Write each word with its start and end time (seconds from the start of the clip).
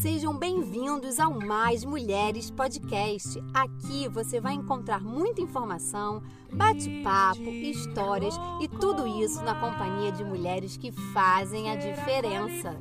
Sejam 0.00 0.36
bem-vindos 0.36 1.20
ao 1.20 1.32
Mais 1.32 1.84
Mulheres 1.84 2.50
Podcast. 2.50 3.42
Aqui 3.54 4.08
você 4.08 4.40
vai 4.40 4.52
encontrar 4.52 5.00
muita 5.00 5.40
informação, 5.40 6.20
bate-papo, 6.52 7.48
histórias 7.48 8.34
e 8.60 8.68
tudo 8.68 9.06
isso 9.06 9.42
na 9.42 9.54
companhia 9.54 10.10
de 10.10 10.24
mulheres 10.24 10.76
que 10.76 10.90
fazem 11.12 11.70
a 11.70 11.76
diferença. 11.76 12.76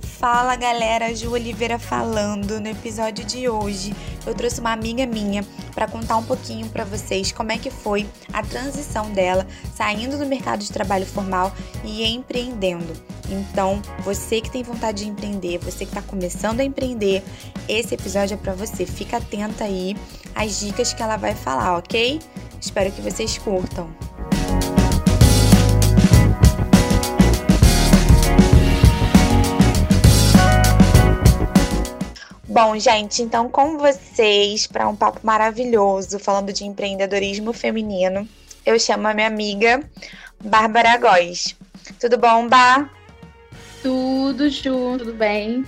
Fala 0.00 0.56
galera, 0.56 1.14
Ju 1.14 1.32
Oliveira 1.32 1.78
falando. 1.78 2.60
No 2.60 2.68
episódio 2.68 3.24
de 3.24 3.48
hoje, 3.48 3.94
eu 4.26 4.34
trouxe 4.34 4.60
uma 4.60 4.72
amiga 4.72 5.06
minha 5.06 5.44
para 5.74 5.86
contar 5.86 6.16
um 6.16 6.24
pouquinho 6.24 6.68
para 6.70 6.84
vocês 6.84 7.30
como 7.30 7.52
é 7.52 7.58
que 7.58 7.70
foi 7.70 8.06
a 8.32 8.42
transição 8.42 9.10
dela 9.12 9.46
saindo 9.74 10.18
do 10.18 10.26
mercado 10.26 10.60
de 10.60 10.72
trabalho 10.72 11.06
formal 11.06 11.52
e 11.84 12.04
empreendendo. 12.04 13.19
Então, 13.30 13.80
você 14.00 14.40
que 14.40 14.50
tem 14.50 14.62
vontade 14.62 15.04
de 15.04 15.10
empreender, 15.10 15.58
você 15.58 15.84
que 15.86 15.92
está 15.92 16.02
começando 16.02 16.60
a 16.60 16.64
empreender, 16.64 17.22
esse 17.68 17.94
episódio 17.94 18.34
é 18.34 18.36
para 18.36 18.52
você. 18.52 18.84
Fica 18.84 19.18
atenta 19.18 19.64
aí 19.64 19.96
às 20.34 20.58
dicas 20.58 20.92
que 20.92 21.02
ela 21.02 21.16
vai 21.16 21.34
falar, 21.34 21.78
ok? 21.78 22.18
Espero 22.60 22.90
que 22.90 23.00
vocês 23.00 23.38
curtam. 23.38 23.88
Bom, 32.48 32.76
gente, 32.76 33.22
então 33.22 33.48
com 33.48 33.78
vocês 33.78 34.66
para 34.66 34.88
um 34.88 34.96
papo 34.96 35.20
maravilhoso 35.22 36.18
falando 36.18 36.52
de 36.52 36.64
empreendedorismo 36.64 37.52
feminino, 37.52 38.28
eu 38.66 38.78
chamo 38.78 39.06
a 39.06 39.14
minha 39.14 39.28
amiga 39.28 39.88
Bárbara 40.44 40.98
Góes. 40.98 41.56
Tudo 42.00 42.18
bom, 42.18 42.48
Bá? 42.48 42.90
Tudo, 43.82 44.48
Ju, 44.48 44.98
tudo 44.98 45.14
bem? 45.14 45.64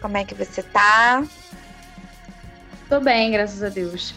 Como 0.00 0.16
é 0.16 0.24
que 0.24 0.34
você 0.34 0.62
tá? 0.62 1.24
Tô 2.88 3.00
bem, 3.00 3.30
graças 3.32 3.62
a 3.62 3.68
Deus. 3.68 4.14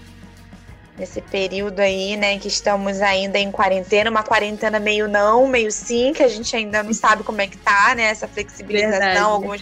Nesse 0.98 1.22
período 1.22 1.80
aí, 1.80 2.18
né, 2.18 2.38
que 2.40 2.48
estamos 2.50 3.02
ainda 3.02 3.40
em 3.40 3.52
quarentena, 3.52 4.10
uma 4.10 4.24
quarentena 4.24 4.80
meio 4.80 5.08
não, 5.08 5.48
meio 5.48 5.72
sim, 5.72 6.12
que 6.14 6.22
a 6.22 6.28
gente 6.28 6.54
ainda 6.56 6.84
não 6.84 6.94
sabe 6.94 7.24
como 7.24 7.40
é 7.40 7.48
que 7.48 7.58
tá, 7.58 7.96
né, 7.96 8.04
essa 8.04 8.28
flexibilização, 8.28 9.00
Verdade. 9.00 9.18
algumas 9.18 9.62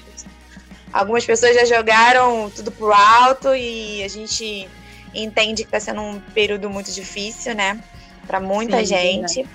Algumas 0.92 1.26
pessoas 1.26 1.54
já 1.54 1.66
jogaram 1.66 2.50
tudo 2.50 2.72
pro 2.72 2.92
alto 2.92 3.54
e 3.54 4.04
a 4.04 4.08
gente 4.08 4.68
entende 5.14 5.64
que 5.64 5.68
está 5.68 5.80
sendo 5.80 6.02
um 6.02 6.20
período 6.34 6.70
muito 6.70 6.92
difícil, 6.92 7.54
né? 7.54 7.80
Para 8.26 8.40
muita 8.40 8.80
Sim, 8.80 8.86
gente. 8.86 9.48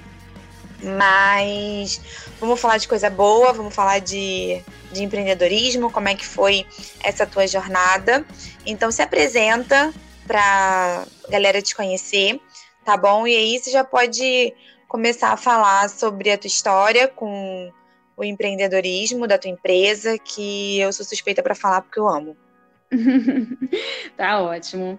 Mas 0.82 2.00
vamos 2.42 2.60
falar 2.60 2.76
de 2.76 2.88
coisa 2.88 3.08
boa, 3.08 3.52
vamos 3.52 3.72
falar 3.72 4.00
de, 4.00 4.60
de 4.90 5.04
empreendedorismo, 5.04 5.92
como 5.92 6.08
é 6.08 6.14
que 6.16 6.26
foi 6.26 6.66
essa 7.00 7.24
tua 7.24 7.46
jornada. 7.46 8.26
Então 8.66 8.90
se 8.90 9.00
apresenta 9.00 9.94
para 10.26 11.06
galera 11.28 11.62
te 11.62 11.74
conhecer, 11.74 12.40
tá 12.84 12.96
bom? 12.96 13.28
E 13.28 13.36
aí 13.36 13.58
você 13.60 13.70
já 13.70 13.84
pode 13.84 14.52
começar 14.88 15.32
a 15.32 15.36
falar 15.36 15.88
sobre 15.88 16.32
a 16.32 16.36
tua 16.36 16.48
história 16.48 17.06
com 17.06 17.70
o 18.16 18.24
empreendedorismo 18.24 19.28
da 19.28 19.38
tua 19.38 19.50
empresa, 19.50 20.18
que 20.18 20.80
eu 20.80 20.92
sou 20.92 21.06
suspeita 21.06 21.44
para 21.44 21.54
falar 21.54 21.82
porque 21.82 22.00
eu 22.00 22.08
amo. 22.08 22.36
tá 24.16 24.40
ótimo. 24.40 24.98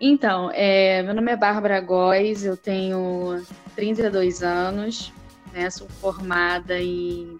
Então, 0.00 0.48
é, 0.54 1.02
meu 1.02 1.12
nome 1.12 1.32
é 1.32 1.36
Bárbara 1.36 1.80
Góes, 1.80 2.44
eu 2.44 2.56
tenho 2.56 3.44
32 3.74 4.44
anos, 4.44 5.12
né, 5.52 5.70
sou 5.70 5.88
formada 5.88 6.80
em 6.80 7.36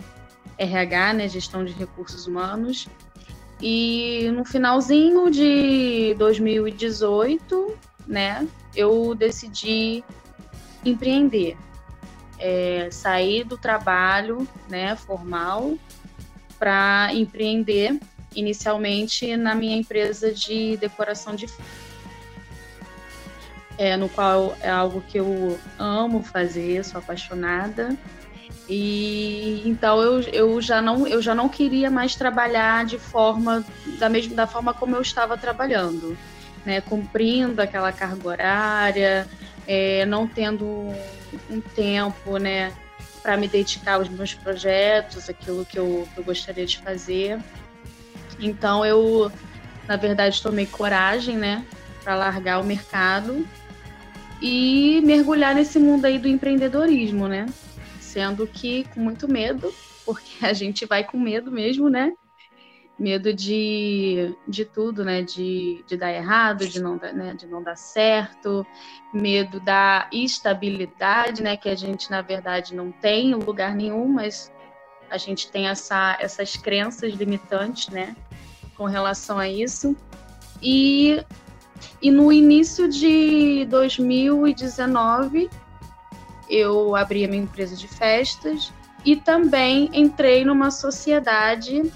RH, 0.59 1.15
né, 1.15 1.29
gestão 1.29 1.65
de 1.65 1.73
recursos 1.73 2.27
humanos, 2.27 2.89
e 3.61 4.31
no 4.35 4.45
finalzinho 4.45 5.31
de 5.31 6.15
2018, 6.19 7.77
né, 8.07 8.47
eu 8.75 9.15
decidi 9.15 10.05
empreender. 10.85 11.57
É, 12.41 12.89
sair 12.93 13.43
do 13.43 13.59
trabalho 13.59 14.47
né, 14.69 14.95
formal 14.95 15.77
para 16.57 17.09
empreender 17.13 17.99
inicialmente 18.35 19.37
na 19.37 19.57
minha 19.57 19.77
empresa 19.77 20.33
de 20.33 20.77
decoração 20.77 21.35
de 21.35 21.47
é, 23.79 23.97
no 23.97 24.09
qual 24.09 24.57
é 24.61 24.69
algo 24.69 25.01
que 25.01 25.19
eu 25.19 25.59
amo 25.79 26.23
fazer, 26.23 26.85
sou 26.85 26.99
apaixonada. 26.99 27.97
E 28.69 29.63
então 29.65 30.03
eu, 30.03 30.21
eu, 30.21 30.61
já 30.61 30.83
não, 30.83 31.07
eu 31.07 31.23
já 31.23 31.35
não 31.35 31.49
queria 31.49 31.91
mais 31.91 32.17
trabalhar 32.17 32.85
de 32.85 32.99
forma 32.99 33.65
da 33.99 34.11
mesma 34.11 34.35
da 34.35 34.47
forma 34.47 34.75
como 34.75 34.97
eu 34.97 35.01
estava 35.01 35.39
trabalhando, 35.39 36.19
né, 36.67 36.81
cumprindo 36.83 37.63
aquela 37.63 37.93
carga 37.93 38.29
horária, 38.29 39.29
é, 39.67 40.05
não 40.05 40.27
tendo 40.27 40.67
um 41.49 41.61
tempo, 41.75 42.37
né, 42.37 42.73
para 43.23 43.39
me 43.39 43.49
dedicar 43.49 43.95
aos 43.95 44.09
meus 44.09 44.35
projetos, 44.35 45.31
aquilo 45.31 45.65
que 45.65 45.79
eu, 45.79 46.07
que 46.13 46.21
eu 46.21 46.25
gostaria 46.25 46.67
de 46.67 46.79
fazer. 46.79 47.39
Então 48.39 48.85
eu, 48.85 49.33
na 49.87 49.97
verdade, 49.97 50.43
tomei 50.43 50.67
coragem, 50.67 51.39
né, 51.39 51.65
para 52.05 52.15
largar 52.17 52.61
o 52.61 52.65
mercado 52.65 53.47
e 54.41 55.01
mergulhar 55.05 55.55
nesse 55.55 55.79
mundo 55.79 56.05
aí 56.05 56.19
do 56.19 56.29
empreendedorismo, 56.29 57.27
né? 57.29 57.47
Sendo 58.01 58.47
que 58.47 58.85
com 58.95 59.01
muito 59.01 59.31
medo, 59.31 59.73
porque 60.05 60.45
a 60.47 60.53
gente 60.53 60.87
vai 60.87 61.05
com 61.05 61.19
medo 61.19 61.51
mesmo, 61.51 61.89
né? 61.89 62.13
medo 62.99 63.33
de, 63.33 64.35
de 64.47 64.65
tudo, 64.65 65.05
né? 65.05 65.23
De, 65.23 65.85
de 65.87 65.97
dar 65.97 66.13
errado, 66.13 66.67
de 66.67 66.83
não, 66.83 66.97
né? 66.97 67.35
de 67.35 67.47
não 67.47 67.63
dar 67.63 67.77
certo, 67.77 68.67
medo 69.13 69.61
da 69.61 70.09
estabilidade, 70.13 71.43
né? 71.43 71.57
Que 71.57 71.69
a 71.69 71.77
gente, 71.77 72.11
na 72.11 72.21
verdade, 72.21 72.75
não 72.75 72.91
tem 72.91 73.31
em 73.31 73.35
lugar 73.35 73.75
nenhum, 73.75 74.09
mas 74.09 74.53
a 75.09 75.17
gente 75.17 75.51
tem 75.51 75.69
essa, 75.69 76.17
essas 76.21 76.57
crenças 76.57 77.15
limitantes, 77.15 77.89
né? 77.89 78.17
Com 78.77 78.85
relação 78.85 79.39
a 79.39 79.49
isso. 79.49 79.97
E, 80.61 81.25
e 82.01 82.11
no 82.11 82.33
início 82.33 82.89
de 82.89 83.67
2019, 83.67 85.51
eu 86.49 86.95
abri 86.97 87.25
a 87.25 87.29
minha 87.29 87.43
empresa 87.43 87.77
de 87.77 87.89
festas 87.89 88.73
e 89.05 89.17
também 89.17 89.91
entrei 89.93 90.45
numa 90.45 90.71
sociedade 90.71 91.93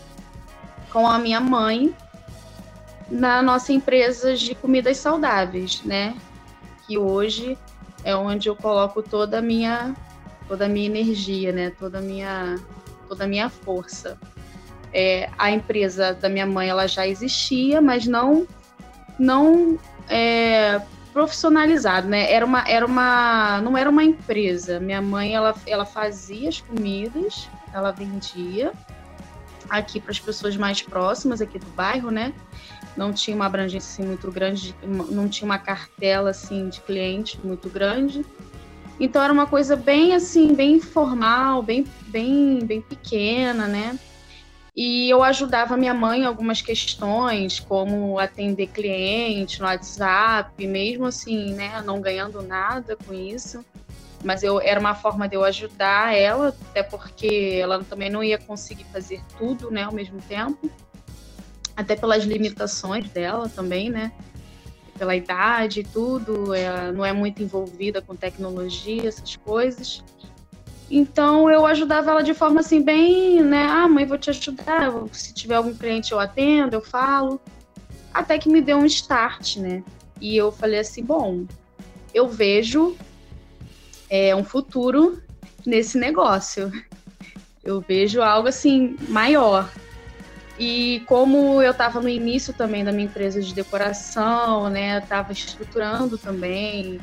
com 0.92 1.06
a 1.06 1.18
minha 1.18 1.40
mãe 1.40 1.94
na 3.10 3.42
nossa 3.42 3.72
empresa 3.72 4.34
de 4.34 4.54
comidas 4.54 4.98
saudáveis, 4.98 5.82
né? 5.84 6.16
Que 6.86 6.98
hoje 6.98 7.58
é 8.04 8.14
onde 8.16 8.48
eu 8.48 8.56
coloco 8.56 9.02
toda 9.02 9.38
a 9.38 9.42
minha 9.42 9.94
toda 10.48 10.66
a 10.66 10.68
minha 10.68 10.86
energia, 10.86 11.52
né? 11.52 11.70
Toda 11.70 11.98
a 11.98 12.02
minha 12.02 12.58
toda 13.08 13.24
a 13.24 13.26
minha 13.26 13.48
força. 13.48 14.18
É, 14.92 15.30
a 15.38 15.50
empresa 15.50 16.12
da 16.12 16.28
minha 16.28 16.46
mãe 16.46 16.68
ela 16.68 16.86
já 16.86 17.06
existia, 17.06 17.80
mas 17.80 18.06
não 18.06 18.46
não 19.18 19.78
é, 20.08 20.80
profissionalizado, 21.12 22.08
né? 22.08 22.32
Era 22.32 22.44
uma 22.44 22.64
era 22.66 22.86
uma 22.86 23.60
não 23.60 23.76
era 23.76 23.88
uma 23.88 24.02
empresa. 24.02 24.80
Minha 24.80 25.02
mãe 25.02 25.34
ela 25.34 25.54
ela 25.66 25.84
fazia 25.84 26.48
as 26.48 26.60
comidas, 26.60 27.48
ela 27.72 27.92
vendia 27.92 28.72
aqui 29.68 30.00
para 30.00 30.10
as 30.10 30.18
pessoas 30.18 30.56
mais 30.56 30.82
próximas 30.82 31.40
aqui 31.40 31.58
do 31.58 31.66
bairro, 31.68 32.10
né? 32.10 32.32
Não 32.96 33.12
tinha 33.12 33.34
uma 33.34 33.46
abrangência 33.46 33.90
assim, 33.90 34.06
muito 34.06 34.30
grande, 34.30 34.74
não 34.82 35.28
tinha 35.28 35.46
uma 35.46 35.58
cartela 35.58 36.30
assim 36.30 36.68
de 36.68 36.80
clientes 36.80 37.38
muito 37.42 37.68
grande. 37.68 38.24
Então 39.00 39.22
era 39.22 39.32
uma 39.32 39.46
coisa 39.46 39.74
bem 39.74 40.14
assim, 40.14 40.54
bem 40.54 40.74
informal, 40.74 41.62
bem 41.62 41.86
bem 42.08 42.60
bem 42.64 42.80
pequena, 42.80 43.66
né? 43.66 43.98
E 44.74 45.10
eu 45.10 45.22
ajudava 45.22 45.76
minha 45.76 45.92
mãe 45.92 46.20
em 46.20 46.24
algumas 46.24 46.62
questões, 46.62 47.60
como 47.60 48.18
atender 48.18 48.68
cliente 48.68 49.60
no 49.60 49.66
WhatsApp, 49.66 50.66
mesmo 50.66 51.06
assim, 51.06 51.52
né, 51.52 51.82
não 51.82 52.00
ganhando 52.00 52.40
nada 52.42 52.96
com 52.96 53.12
isso 53.12 53.62
mas 54.24 54.42
eu 54.42 54.60
era 54.60 54.78
uma 54.78 54.94
forma 54.94 55.28
de 55.28 55.34
eu 55.34 55.44
ajudar 55.44 56.16
ela, 56.16 56.54
até 56.70 56.82
porque 56.82 57.58
ela 57.60 57.82
também 57.84 58.08
não 58.08 58.22
ia 58.22 58.38
conseguir 58.38 58.84
fazer 58.84 59.20
tudo, 59.36 59.70
né, 59.70 59.82
ao 59.82 59.92
mesmo 59.92 60.20
tempo, 60.22 60.70
até 61.76 61.96
pelas 61.96 62.24
limitações 62.24 63.08
dela 63.10 63.48
também, 63.48 63.90
né, 63.90 64.12
pela 64.96 65.16
idade 65.16 65.80
e 65.80 65.84
tudo, 65.84 66.54
ela 66.54 66.92
não 66.92 67.04
é 67.04 67.12
muito 67.12 67.42
envolvida 67.42 68.00
com 68.00 68.14
tecnologia, 68.14 69.08
essas 69.08 69.34
coisas. 69.36 70.04
Então 70.94 71.50
eu 71.50 71.64
ajudava 71.64 72.10
ela 72.10 72.22
de 72.22 72.34
forma 72.34 72.60
assim 72.60 72.82
bem, 72.82 73.42
né, 73.42 73.64
ah, 73.64 73.88
mãe, 73.88 74.04
vou 74.04 74.18
te 74.18 74.28
ajudar, 74.28 74.92
se 75.10 75.32
tiver 75.32 75.54
algum 75.54 75.74
cliente 75.74 76.12
eu 76.12 76.20
atendo, 76.20 76.76
eu 76.76 76.82
falo, 76.82 77.40
até 78.12 78.38
que 78.38 78.46
me 78.46 78.60
deu 78.60 78.76
um 78.76 78.84
start, 78.84 79.56
né? 79.56 79.82
E 80.20 80.36
eu 80.36 80.52
falei 80.52 80.80
assim, 80.80 81.02
bom, 81.02 81.46
eu 82.12 82.28
vejo 82.28 82.94
é, 84.10 84.36
um 84.36 84.44
futuro 84.44 85.22
nesse 85.64 85.96
negócio. 85.96 86.70
Eu 87.64 87.80
vejo 87.80 88.20
algo 88.20 88.48
assim 88.48 88.94
maior. 89.08 89.72
E 90.58 91.02
como 91.06 91.62
eu 91.62 91.70
estava 91.70 92.00
no 92.02 92.08
início 92.08 92.52
também 92.52 92.84
da 92.84 92.92
minha 92.92 93.06
empresa 93.06 93.40
de 93.40 93.54
decoração, 93.54 94.68
né, 94.68 94.98
estava 94.98 95.32
estruturando 95.32 96.18
também, 96.18 97.00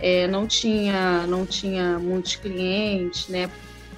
é, 0.00 0.26
não 0.26 0.46
tinha 0.46 1.26
não 1.26 1.44
tinha 1.44 1.98
muitos 1.98 2.36
clientes, 2.36 3.28
né, 3.28 3.50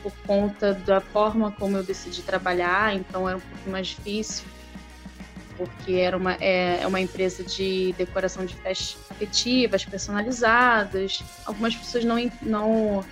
por 0.02 0.12
conta 0.26 0.74
da 0.74 1.00
forma 1.00 1.52
como 1.52 1.76
eu 1.76 1.82
decidi 1.82 2.22
trabalhar, 2.22 2.94
então 2.94 3.28
era 3.28 3.38
um 3.38 3.40
pouco 3.40 3.70
mais 3.70 3.88
difícil, 3.88 4.44
porque 5.56 5.94
era 5.94 6.16
uma 6.16 6.34
é, 6.40 6.80
é 6.82 6.86
uma 6.86 7.00
empresa 7.00 7.44
de 7.44 7.94
decoração 7.96 8.44
de 8.44 8.54
festas 8.56 8.98
afetivas, 9.10 9.84
personalizadas. 9.84 11.22
Algumas 11.46 11.76
pessoas 11.76 12.04
não 12.04 12.16
não 12.42 13.04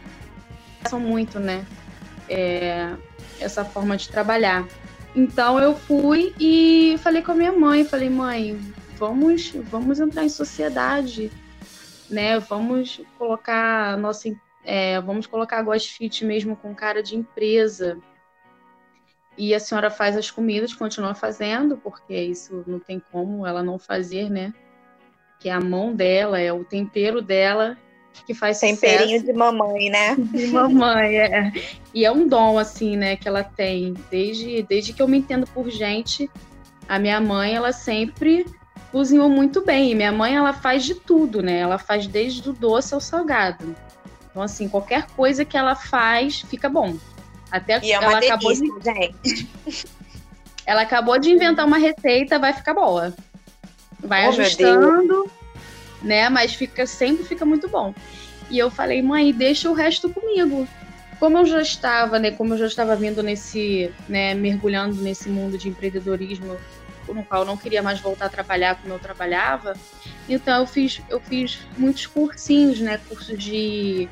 são 0.88 0.98
muito, 0.98 1.38
né, 1.38 1.64
é, 2.28 2.92
essa 3.38 3.64
forma 3.64 3.96
de 3.96 4.08
trabalhar. 4.08 4.66
Então 5.14 5.58
eu 5.58 5.76
fui 5.76 6.34
e 6.38 6.96
falei 6.98 7.22
com 7.22 7.32
a 7.32 7.34
minha 7.34 7.52
mãe, 7.52 7.84
falei, 7.84 8.08
mãe, 8.08 8.58
vamos, 8.96 9.52
vamos 9.70 9.98
entrar 9.98 10.24
em 10.24 10.28
sociedade, 10.28 11.32
né? 12.10 12.38
Vamos 12.38 13.00
colocar 13.16 13.96
nossa, 13.96 14.28
é, 14.64 15.00
vamos 15.00 15.26
colocar 15.26 15.58
a 15.58 15.62
Ghost 15.62 15.92
Fit 15.92 16.24
mesmo 16.24 16.56
com 16.56 16.74
cara 16.74 17.02
de 17.02 17.16
empresa. 17.16 17.98
E 19.38 19.54
a 19.54 19.60
senhora 19.60 19.90
faz 19.90 20.16
as 20.16 20.30
comidas, 20.30 20.74
continua 20.74 21.14
fazendo, 21.14 21.76
porque 21.78 22.14
isso 22.14 22.62
não 22.66 22.78
tem 22.78 23.00
como 23.10 23.46
ela 23.46 23.62
não 23.62 23.78
fazer, 23.78 24.28
né? 24.28 24.52
Que 25.38 25.48
é 25.48 25.52
a 25.52 25.60
mão 25.60 25.94
dela, 25.94 26.38
é 26.38 26.52
o 26.52 26.64
tempero 26.64 27.22
dela 27.22 27.78
que 28.26 28.34
faz 28.34 28.60
Temperinho 28.60 29.20
sucesso. 29.20 29.26
de 29.26 29.32
mamãe, 29.32 29.88
né? 29.88 30.16
De 30.16 30.46
mamãe, 30.48 31.18
é. 31.18 31.52
E 31.94 32.04
é 32.04 32.12
um 32.12 32.26
dom, 32.26 32.58
assim, 32.58 32.96
né, 32.96 33.16
que 33.16 33.26
ela 33.26 33.42
tem. 33.42 33.94
Desde, 34.10 34.62
desde 34.62 34.92
que 34.92 35.00
eu 35.00 35.08
me 35.08 35.18
entendo 35.18 35.46
por 35.46 35.70
gente, 35.70 36.30
a 36.88 36.98
minha 36.98 37.20
mãe, 37.20 37.54
ela 37.54 37.72
sempre 37.72 38.44
cozinhou 38.90 39.28
muito 39.28 39.64
bem. 39.64 39.90
E 39.90 39.94
minha 39.94 40.12
mãe, 40.12 40.34
ela 40.34 40.52
faz 40.52 40.84
de 40.84 40.94
tudo, 40.94 41.42
né? 41.42 41.58
Ela 41.58 41.78
faz 41.78 42.06
desde 42.06 42.48
o 42.48 42.52
doce 42.52 42.94
ao 42.94 43.00
salgado. 43.00 43.74
Então, 44.30 44.42
assim, 44.42 44.68
qualquer 44.68 45.06
coisa 45.08 45.44
que 45.44 45.56
ela 45.56 45.74
faz, 45.74 46.40
fica 46.42 46.68
bom. 46.68 46.96
Até 47.50 47.80
e 47.82 47.92
é 47.92 47.98
uma 47.98 48.12
ela 48.12 48.20
delícia, 48.20 48.34
acabou 48.34 48.54
de, 48.54 49.86
ela 50.64 50.82
acabou 50.82 51.18
de 51.18 51.30
inventar 51.30 51.66
uma 51.66 51.78
receita, 51.78 52.38
vai 52.38 52.52
ficar 52.52 52.74
boa. 52.74 53.12
Vai 53.98 54.26
Oh, 54.26 54.30
ajustando, 54.30 55.30
né? 56.00 56.28
Mas 56.28 56.54
fica 56.54 56.86
sempre 56.86 57.24
fica 57.24 57.44
muito 57.44 57.68
bom. 57.68 57.92
E 58.48 58.58
eu 58.58 58.70
falei, 58.70 59.02
mãe, 59.02 59.32
deixa 59.32 59.68
o 59.68 59.74
resto 59.74 60.08
comigo. 60.10 60.66
Como 61.18 61.38
eu 61.38 61.44
já 61.44 61.60
estava, 61.60 62.18
né? 62.18 62.30
Como 62.30 62.54
eu 62.54 62.58
já 62.58 62.66
estava 62.66 62.96
vindo 62.96 63.22
nesse, 63.22 63.92
né? 64.08 64.32
Mergulhando 64.34 65.02
nesse 65.02 65.28
mundo 65.28 65.58
de 65.58 65.68
empreendedorismo, 65.68 66.56
no 67.14 67.24
qual 67.24 67.42
eu 67.42 67.46
não 67.46 67.56
queria 67.56 67.82
mais 67.82 68.00
voltar 68.00 68.26
a 68.26 68.28
trabalhar 68.28 68.76
como 68.76 68.94
eu 68.94 68.98
trabalhava. 68.98 69.74
Então 70.28 70.60
eu 70.60 70.66
fiz, 70.66 71.00
eu 71.08 71.20
fiz 71.20 71.60
muitos 71.76 72.06
cursinhos, 72.06 72.80
né? 72.80 72.98
Cursos 73.08 73.38
de, 73.38 74.08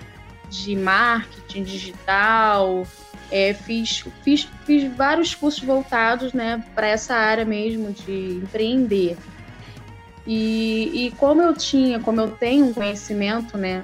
de 0.49 0.77
marketing 0.77 1.63
digital. 1.63 2.87
É, 3.31 3.53
fiz, 3.53 4.05
fiz, 4.23 4.49
fiz 4.65 4.91
vários 4.97 5.35
cursos 5.35 5.63
voltados, 5.63 6.33
né? 6.33 6.65
Para 6.75 6.89
essa 6.89 7.15
área 7.15 7.45
mesmo 7.45 7.93
de 7.93 8.41
empreender. 8.43 9.17
E, 10.27 11.07
e 11.07 11.11
como 11.13 11.41
eu 11.41 11.55
tinha, 11.55 11.99
como 12.01 12.21
eu 12.21 12.31
tenho 12.33 12.67
um 12.67 12.75
conhecimento, 12.75 13.57
né, 13.57 13.83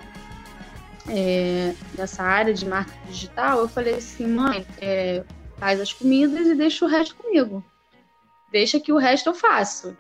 é, 1.09 1.75
dessa 1.95 2.23
área 2.23 2.53
de 2.53 2.67
marketing 2.67 3.11
digital, 3.11 3.61
eu 3.61 3.69
falei 3.69 3.95
assim, 3.95 4.27
mãe, 4.27 4.67
é, 4.79 5.25
faz 5.57 5.81
as 5.81 5.93
comidas 5.93 6.47
e 6.47 6.55
deixa 6.55 6.85
o 6.85 6.89
resto 6.89 7.17
comigo. 7.17 7.65
Deixa 8.55 8.79
que 8.79 8.93
o 8.93 8.99
resto 8.99 9.31
eu 9.31 9.35
faço. 9.35 9.97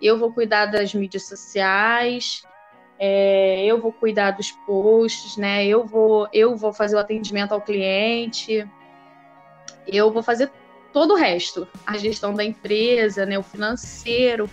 Eu 0.00 0.16
vou 0.16 0.32
cuidar 0.32 0.66
das 0.66 0.94
mídias 0.94 1.26
sociais, 1.26 2.44
é, 3.00 3.64
eu 3.66 3.80
vou 3.80 3.92
cuidar 3.92 4.30
dos 4.30 4.52
posts, 4.64 5.36
né? 5.36 5.66
Eu 5.66 5.84
vou, 5.84 6.28
eu 6.32 6.54
vou 6.54 6.72
fazer 6.72 6.94
o 6.94 7.00
atendimento 7.00 7.50
ao 7.50 7.60
cliente, 7.60 8.64
eu 9.88 10.12
vou 10.12 10.22
fazer 10.22 10.52
todo 10.92 11.14
o 11.14 11.16
resto, 11.16 11.66
a 11.84 11.98
gestão 11.98 12.32
da 12.32 12.44
empresa, 12.44 13.26
né? 13.26 13.36
O 13.36 13.42
financeiro 13.42 14.48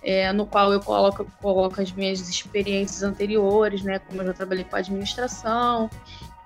é, 0.00 0.32
no 0.32 0.46
qual 0.46 0.72
eu 0.72 0.78
coloco, 0.78 1.26
coloco 1.42 1.82
as 1.82 1.90
minhas 1.90 2.20
experiências 2.20 3.02
anteriores, 3.02 3.82
né? 3.82 3.98
Como 3.98 4.22
eu 4.22 4.26
já 4.26 4.34
trabalhei 4.34 4.62
com 4.62 4.76
administração, 4.76 5.90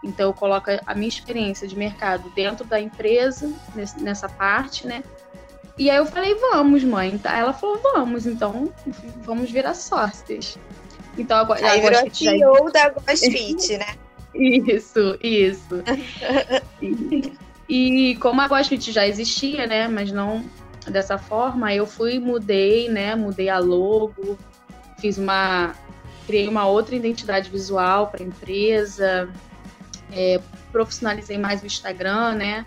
então 0.02 0.28
eu 0.28 0.32
coloco 0.32 0.70
a 0.86 0.94
minha 0.94 1.10
experiência 1.10 1.68
de 1.68 1.76
mercado 1.76 2.30
dentro 2.30 2.64
da 2.64 2.80
empresa, 2.80 3.52
nessa 4.00 4.30
parte, 4.30 4.86
né? 4.86 5.04
E 5.78 5.88
aí 5.88 5.96
eu 5.96 6.06
falei, 6.06 6.34
vamos, 6.34 6.82
mãe. 6.82 7.20
Ela 7.25 7.52
falou, 7.52 7.80
vamos, 7.82 8.26
então 8.26 8.72
vamos 9.22 9.50
virar 9.50 9.75
sócios. 9.75 10.58
Então 11.16 11.36
agora. 11.36 11.70
Aí 11.70 11.80
virou 11.80 12.00
a 12.00 12.10
CEO 12.10 12.72
da 12.72 12.90
GoSfit, 12.90 13.78
né? 13.78 13.96
Isso, 14.34 15.19
isso. 15.22 15.82
e, 17.69 18.10
e 18.10 18.16
como 18.16 18.40
a 18.40 18.48
GoSfit 18.48 18.92
já 18.92 19.06
existia, 19.06 19.66
né? 19.66 19.88
Mas 19.88 20.10
não 20.10 20.44
dessa 20.86 21.19
forma, 21.19 21.72
eu 21.72 21.86
fui, 21.86 22.19
mudei, 22.19 22.88
né? 22.88 23.14
Mudei 23.14 23.48
a 23.48 23.58
logo, 23.58 24.38
fiz 25.00 25.19
uma. 25.19 25.75
Criei 26.26 26.46
uma 26.46 26.66
outra 26.66 26.94
identidade 26.94 27.48
visual 27.48 28.08
para 28.08 28.22
a 28.22 28.26
empresa, 28.26 29.30
é, 30.12 30.38
profissionalizei 30.70 31.38
mais 31.38 31.62
o 31.62 31.66
Instagram, 31.66 32.34
né? 32.34 32.64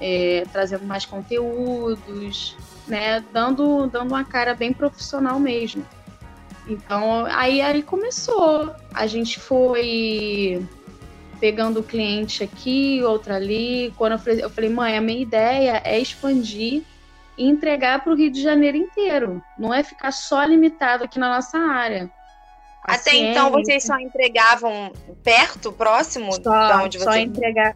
É, 0.00 0.44
trazendo 0.52 0.84
mais 0.84 1.06
conteúdos, 1.06 2.56
né? 2.86 3.24
Dando, 3.32 3.86
dando 3.86 4.08
uma 4.08 4.24
cara 4.24 4.54
bem 4.54 4.72
profissional 4.72 5.38
mesmo. 5.40 5.84
Então, 6.68 7.24
aí, 7.26 7.60
aí 7.60 7.82
começou. 7.82 8.74
A 8.92 9.06
gente 9.06 9.38
foi 9.38 10.66
pegando 11.40 11.80
o 11.80 11.82
cliente 11.82 12.42
aqui, 12.42 13.02
outro 13.02 13.32
ali. 13.32 13.92
Quando 13.96 14.12
eu 14.12 14.18
falei, 14.18 14.44
eu 14.44 14.50
falei, 14.50 14.70
mãe, 14.70 14.96
a 14.96 15.00
minha 15.00 15.20
ideia 15.20 15.80
é 15.84 15.98
expandir 15.98 16.82
e 17.38 17.48
entregar 17.48 18.02
para 18.02 18.12
o 18.12 18.16
Rio 18.16 18.30
de 18.30 18.42
Janeiro 18.42 18.76
inteiro. 18.76 19.42
Não 19.58 19.72
é 19.72 19.82
ficar 19.82 20.10
só 20.10 20.42
limitado 20.44 21.04
aqui 21.04 21.18
na 21.18 21.34
nossa 21.34 21.58
área. 21.58 22.10
Até 22.82 23.16
então 23.16 23.50
vocês 23.50 23.84
só 23.84 23.98
entregavam 23.98 24.92
perto, 25.24 25.72
próximo 25.72 26.32
só, 26.32 26.66
de 26.66 26.84
onde 26.84 26.98
só 27.00 27.10
você 27.10 27.18
entregar 27.18 27.74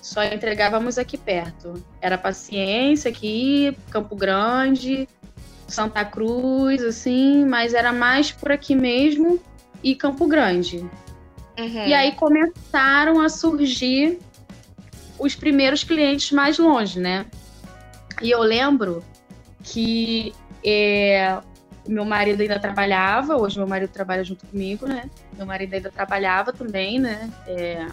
só 0.00 0.24
entregávamos 0.24 0.98
aqui 0.98 1.16
perto. 1.16 1.82
Era 2.00 2.16
Paciência 2.16 3.10
aqui, 3.10 3.76
Campo 3.90 4.16
Grande, 4.16 5.08
Santa 5.66 6.04
Cruz, 6.04 6.82
assim, 6.82 7.44
mas 7.44 7.74
era 7.74 7.92
mais 7.92 8.32
por 8.32 8.50
aqui 8.52 8.74
mesmo 8.74 9.40
e 9.82 9.94
Campo 9.94 10.26
Grande. 10.26 10.78
Uhum. 11.58 11.86
E 11.86 11.92
aí 11.92 12.12
começaram 12.12 13.20
a 13.20 13.28
surgir 13.28 14.18
os 15.18 15.34
primeiros 15.34 15.82
clientes 15.82 16.30
mais 16.30 16.58
longe, 16.58 17.00
né? 17.00 17.26
E 18.22 18.30
eu 18.30 18.40
lembro 18.40 19.04
que 19.62 20.32
é, 20.64 21.38
meu 21.86 22.04
marido 22.04 22.40
ainda 22.40 22.58
trabalhava, 22.58 23.36
hoje 23.36 23.58
meu 23.58 23.66
marido 23.66 23.90
trabalha 23.90 24.22
junto 24.22 24.46
comigo, 24.46 24.86
né? 24.86 25.10
Meu 25.36 25.46
marido 25.46 25.74
ainda 25.74 25.90
trabalhava 25.90 26.52
também, 26.52 26.98
né? 26.98 27.30
É, 27.46 27.86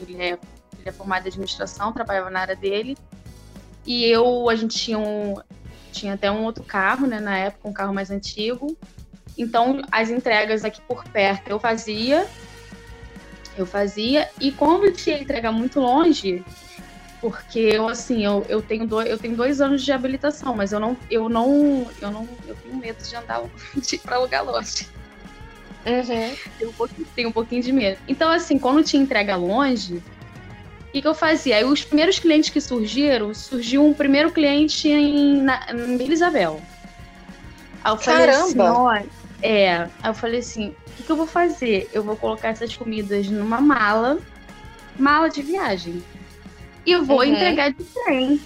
ele, 0.00 0.20
é, 0.20 0.38
ele 0.86 0.90
é 0.90 0.92
formado 0.92 1.24
em 1.24 1.28
administração, 1.28 1.92
trabalhava 1.92 2.30
na 2.30 2.40
área 2.40 2.56
dele. 2.56 2.96
E 3.84 4.04
eu, 4.04 4.48
a 4.48 4.54
gente 4.54 4.78
tinha, 4.78 4.98
um, 4.98 5.34
tinha 5.92 6.14
até 6.14 6.30
um 6.30 6.44
outro 6.44 6.62
carro, 6.62 7.06
né? 7.06 7.18
Na 7.18 7.36
época, 7.36 7.68
um 7.68 7.72
carro 7.72 7.92
mais 7.92 8.10
antigo. 8.10 8.76
Então, 9.36 9.82
as 9.90 10.10
entregas 10.10 10.64
aqui 10.64 10.80
por 10.82 11.04
perto 11.04 11.48
eu 11.48 11.58
fazia. 11.58 12.26
Eu 13.56 13.66
fazia. 13.66 14.28
E 14.40 14.52
quando 14.52 14.92
tinha 14.92 15.20
entrega 15.20 15.50
muito 15.50 15.80
longe, 15.80 16.44
porque 17.20 17.58
eu 17.58 17.88
assim 17.88 18.24
eu, 18.24 18.44
eu 18.48 18.62
tenho 18.62 18.86
dois 18.86 19.08
eu 19.08 19.18
tenho 19.18 19.34
dois 19.34 19.60
anos 19.60 19.82
de 19.82 19.90
habilitação 19.90 20.54
mas 20.54 20.70
eu 20.70 20.78
não 20.78 20.94
eu 21.10 21.30
não 21.30 21.90
eu 22.00 22.10
não 22.10 22.28
eu 22.46 22.54
tenho 22.54 22.76
medo 22.76 23.02
de 23.02 23.16
andar 23.16 23.42
de, 23.74 23.96
para 23.98 24.18
lugar 24.18 24.42
longe 24.42 24.86
uhum. 25.86 26.36
tenho, 26.58 26.70
um 26.70 26.74
pouquinho, 26.74 27.08
tenho 27.16 27.28
um 27.30 27.32
pouquinho 27.32 27.62
de 27.62 27.72
medo 27.72 27.98
então 28.06 28.30
assim 28.30 28.58
quando 28.58 28.84
tinha 28.84 29.02
entrega 29.02 29.34
longe 29.34 30.02
que, 30.96 31.02
que 31.02 31.08
eu 31.08 31.14
fazia 31.14 31.56
aí 31.56 31.64
os 31.64 31.84
primeiros 31.84 32.18
clientes 32.18 32.48
que 32.48 32.60
surgiram 32.60 33.34
surgiu 33.34 33.84
um 33.84 33.92
primeiro 33.92 34.30
cliente 34.30 34.88
em, 34.88 35.42
na, 35.42 35.66
em 35.70 36.10
Isabel 36.10 36.58
aí 37.84 37.92
eu 37.92 37.98
falei 37.98 38.26
Caramba! 38.26 38.98
assim, 39.00 39.08
é 39.42 39.76
aí 39.76 39.90
eu 40.06 40.14
falei 40.14 40.40
assim 40.40 40.68
o 40.68 40.92
que, 40.96 41.02
que 41.02 41.12
eu 41.12 41.16
vou 41.16 41.26
fazer 41.26 41.90
eu 41.92 42.02
vou 42.02 42.16
colocar 42.16 42.48
essas 42.48 42.74
comidas 42.74 43.28
numa 43.28 43.60
mala 43.60 44.18
mala 44.98 45.28
de 45.28 45.42
viagem 45.42 46.02
e 46.86 46.96
vou 46.96 47.18
Uhum. 47.18 47.24
entregar 47.24 47.72
de 47.72 47.84
trem. 47.84 48.40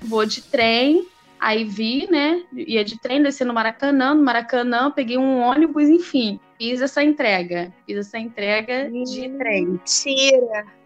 Vou 0.00 0.24
de 0.24 0.42
trem, 0.42 1.08
aí 1.40 1.64
vi, 1.64 2.08
né? 2.08 2.44
Ia 2.52 2.84
de 2.84 2.96
trem, 3.00 3.20
desci 3.20 3.44
no 3.44 3.52
Maracanã, 3.52 4.14
no 4.14 4.22
Maracanã, 4.22 4.92
peguei 4.92 5.18
um 5.18 5.40
ônibus, 5.40 5.88
enfim, 5.88 6.38
fiz 6.56 6.80
essa 6.80 7.02
entrega. 7.02 7.72
Fiz 7.84 7.98
essa 7.98 8.16
entrega 8.16 8.88
de 8.88 9.28
trem. 9.30 9.66
Mentira! 9.66 10.77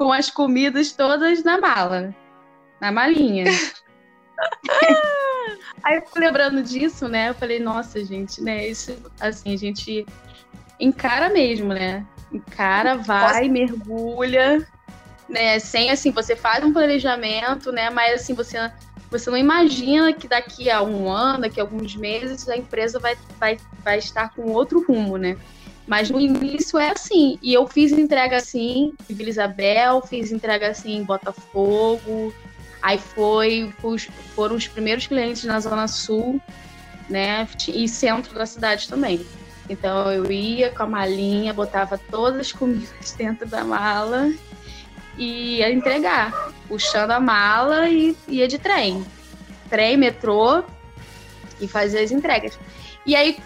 Com 0.00 0.10
as 0.10 0.30
comidas 0.30 0.92
todas 0.92 1.44
na 1.44 1.60
mala, 1.60 2.14
na 2.80 2.90
malinha. 2.90 3.44
Aí 5.84 5.96
eu 5.96 6.02
lembrando 6.16 6.62
disso, 6.62 7.06
né? 7.06 7.28
Eu 7.28 7.34
falei, 7.34 7.60
nossa, 7.60 8.02
gente, 8.02 8.42
né? 8.42 8.66
Isso, 8.66 8.96
assim, 9.20 9.52
a 9.52 9.58
gente 9.58 10.06
encara 10.80 11.28
mesmo, 11.28 11.74
né? 11.74 12.06
Encara, 12.32 12.96
vai, 12.96 13.46
mergulha, 13.50 14.66
né? 15.28 15.58
Sem, 15.58 15.90
assim, 15.90 16.10
você 16.10 16.34
faz 16.34 16.64
um 16.64 16.72
planejamento, 16.72 17.70
né? 17.70 17.90
Mas, 17.90 18.22
assim, 18.22 18.32
você, 18.32 18.56
você 19.10 19.28
não 19.28 19.36
imagina 19.36 20.14
que 20.14 20.26
daqui 20.26 20.70
a 20.70 20.80
um 20.80 21.10
ano, 21.10 21.42
daqui 21.42 21.60
a 21.60 21.62
alguns 21.62 21.94
meses, 21.94 22.48
a 22.48 22.56
empresa 22.56 22.98
vai, 22.98 23.18
vai, 23.38 23.58
vai 23.84 23.98
estar 23.98 24.34
com 24.34 24.50
outro 24.50 24.82
rumo, 24.82 25.18
né? 25.18 25.36
Mas 25.90 26.08
no 26.08 26.20
início 26.20 26.78
é 26.78 26.90
assim. 26.90 27.36
E 27.42 27.52
eu 27.52 27.66
fiz 27.66 27.90
entrega 27.90 28.36
assim 28.36 28.94
em 29.08 29.12
Vila 29.12 29.28
Isabel, 29.28 30.00
fiz 30.02 30.30
entrega 30.30 30.68
assim 30.68 30.98
em 30.98 31.02
Botafogo. 31.02 32.32
Aí 32.80 32.96
foi, 32.96 33.74
foram 34.36 34.54
os 34.54 34.68
primeiros 34.68 35.08
clientes 35.08 35.42
na 35.42 35.58
Zona 35.58 35.88
Sul, 35.88 36.40
né? 37.08 37.48
E 37.66 37.88
centro 37.88 38.32
da 38.32 38.46
cidade 38.46 38.88
também. 38.88 39.26
Então 39.68 40.12
eu 40.12 40.30
ia 40.30 40.70
com 40.70 40.84
a 40.84 40.86
malinha, 40.86 41.52
botava 41.52 41.98
todas 41.98 42.38
as 42.38 42.52
comidas 42.52 43.10
dentro 43.18 43.48
da 43.48 43.64
mala 43.64 44.32
e 45.18 45.56
ia 45.56 45.72
entregar, 45.72 46.52
puxando 46.68 47.10
a 47.10 47.18
mala 47.18 47.88
e 47.88 48.16
ia 48.28 48.46
de 48.46 48.60
trem. 48.60 49.04
Trem, 49.68 49.96
metrô 49.96 50.62
e 51.60 51.66
fazia 51.66 52.00
as 52.00 52.12
entregas. 52.12 52.56
E 53.04 53.16
aí, 53.16 53.36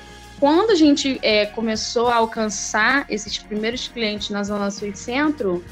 quando 0.44 0.72
a 0.72 0.74
gente 0.74 1.18
é, 1.22 1.46
começou 1.46 2.08
a 2.08 2.16
alcançar 2.16 3.06
esses 3.08 3.38
primeiros 3.38 3.88
clientes 3.88 4.28
na 4.28 4.42
Zona 4.42 4.70
Sul 4.70 4.88
e 4.88 4.94
Centro, 4.94 5.64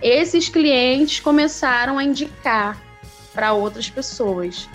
esses 0.00 0.48
clientes 0.48 1.20
começaram 1.20 1.98
a 1.98 2.04
indicar 2.04 2.82
para 3.34 3.52
outras 3.52 3.90
pessoas. 3.90 4.66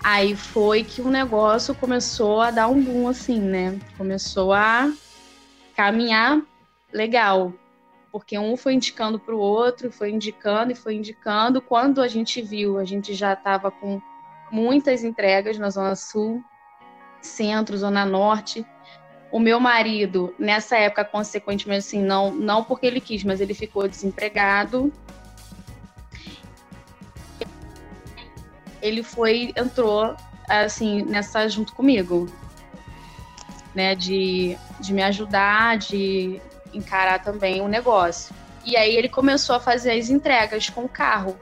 Aí 0.00 0.36
foi 0.36 0.84
que 0.84 1.00
o 1.00 1.10
negócio 1.10 1.74
começou 1.74 2.40
a 2.40 2.52
dar 2.52 2.68
um 2.68 2.80
boom, 2.80 3.08
assim, 3.08 3.40
né? 3.40 3.76
Começou 3.96 4.52
a 4.52 4.92
caminhar 5.74 6.40
legal. 6.92 7.52
Porque 8.12 8.38
um 8.38 8.56
foi 8.56 8.74
indicando 8.74 9.18
para 9.18 9.34
o 9.34 9.40
outro, 9.40 9.90
foi 9.90 10.12
indicando 10.12 10.70
e 10.70 10.76
foi 10.76 10.94
indicando. 10.94 11.60
Quando 11.60 12.00
a 12.00 12.06
gente 12.06 12.40
viu, 12.40 12.78
a 12.78 12.84
gente 12.84 13.12
já 13.12 13.32
estava 13.32 13.72
com 13.72 14.00
muitas 14.52 15.02
entregas 15.02 15.58
na 15.58 15.68
Zona 15.68 15.96
Sul, 15.96 16.44
Centro, 17.20 17.76
Zona 17.76 18.04
Norte. 18.04 18.66
O 19.30 19.38
meu 19.38 19.60
marido, 19.60 20.34
nessa 20.38 20.76
época, 20.76 21.04
consequentemente, 21.04 21.80
assim, 21.80 22.02
não, 22.02 22.32
não 22.32 22.64
porque 22.64 22.86
ele 22.86 23.00
quis, 23.00 23.22
mas 23.24 23.40
ele 23.40 23.54
ficou 23.54 23.86
desempregado. 23.86 24.92
Ele 28.80 29.02
foi, 29.02 29.52
entrou, 29.56 30.16
assim, 30.48 31.02
nessa 31.02 31.46
junto 31.48 31.74
comigo, 31.74 32.26
né, 33.74 33.94
de, 33.94 34.56
de 34.80 34.94
me 34.94 35.02
ajudar, 35.02 35.76
de 35.76 36.40
encarar 36.72 37.22
também 37.22 37.60
o 37.60 37.68
negócio. 37.68 38.34
E 38.64 38.76
aí 38.76 38.94
ele 38.96 39.08
começou 39.08 39.56
a 39.56 39.60
fazer 39.60 39.92
as 39.92 40.10
entregas 40.10 40.68
com 40.68 40.88
carro, 40.88 41.38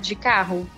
de 0.00 0.14
carro. 0.14 0.68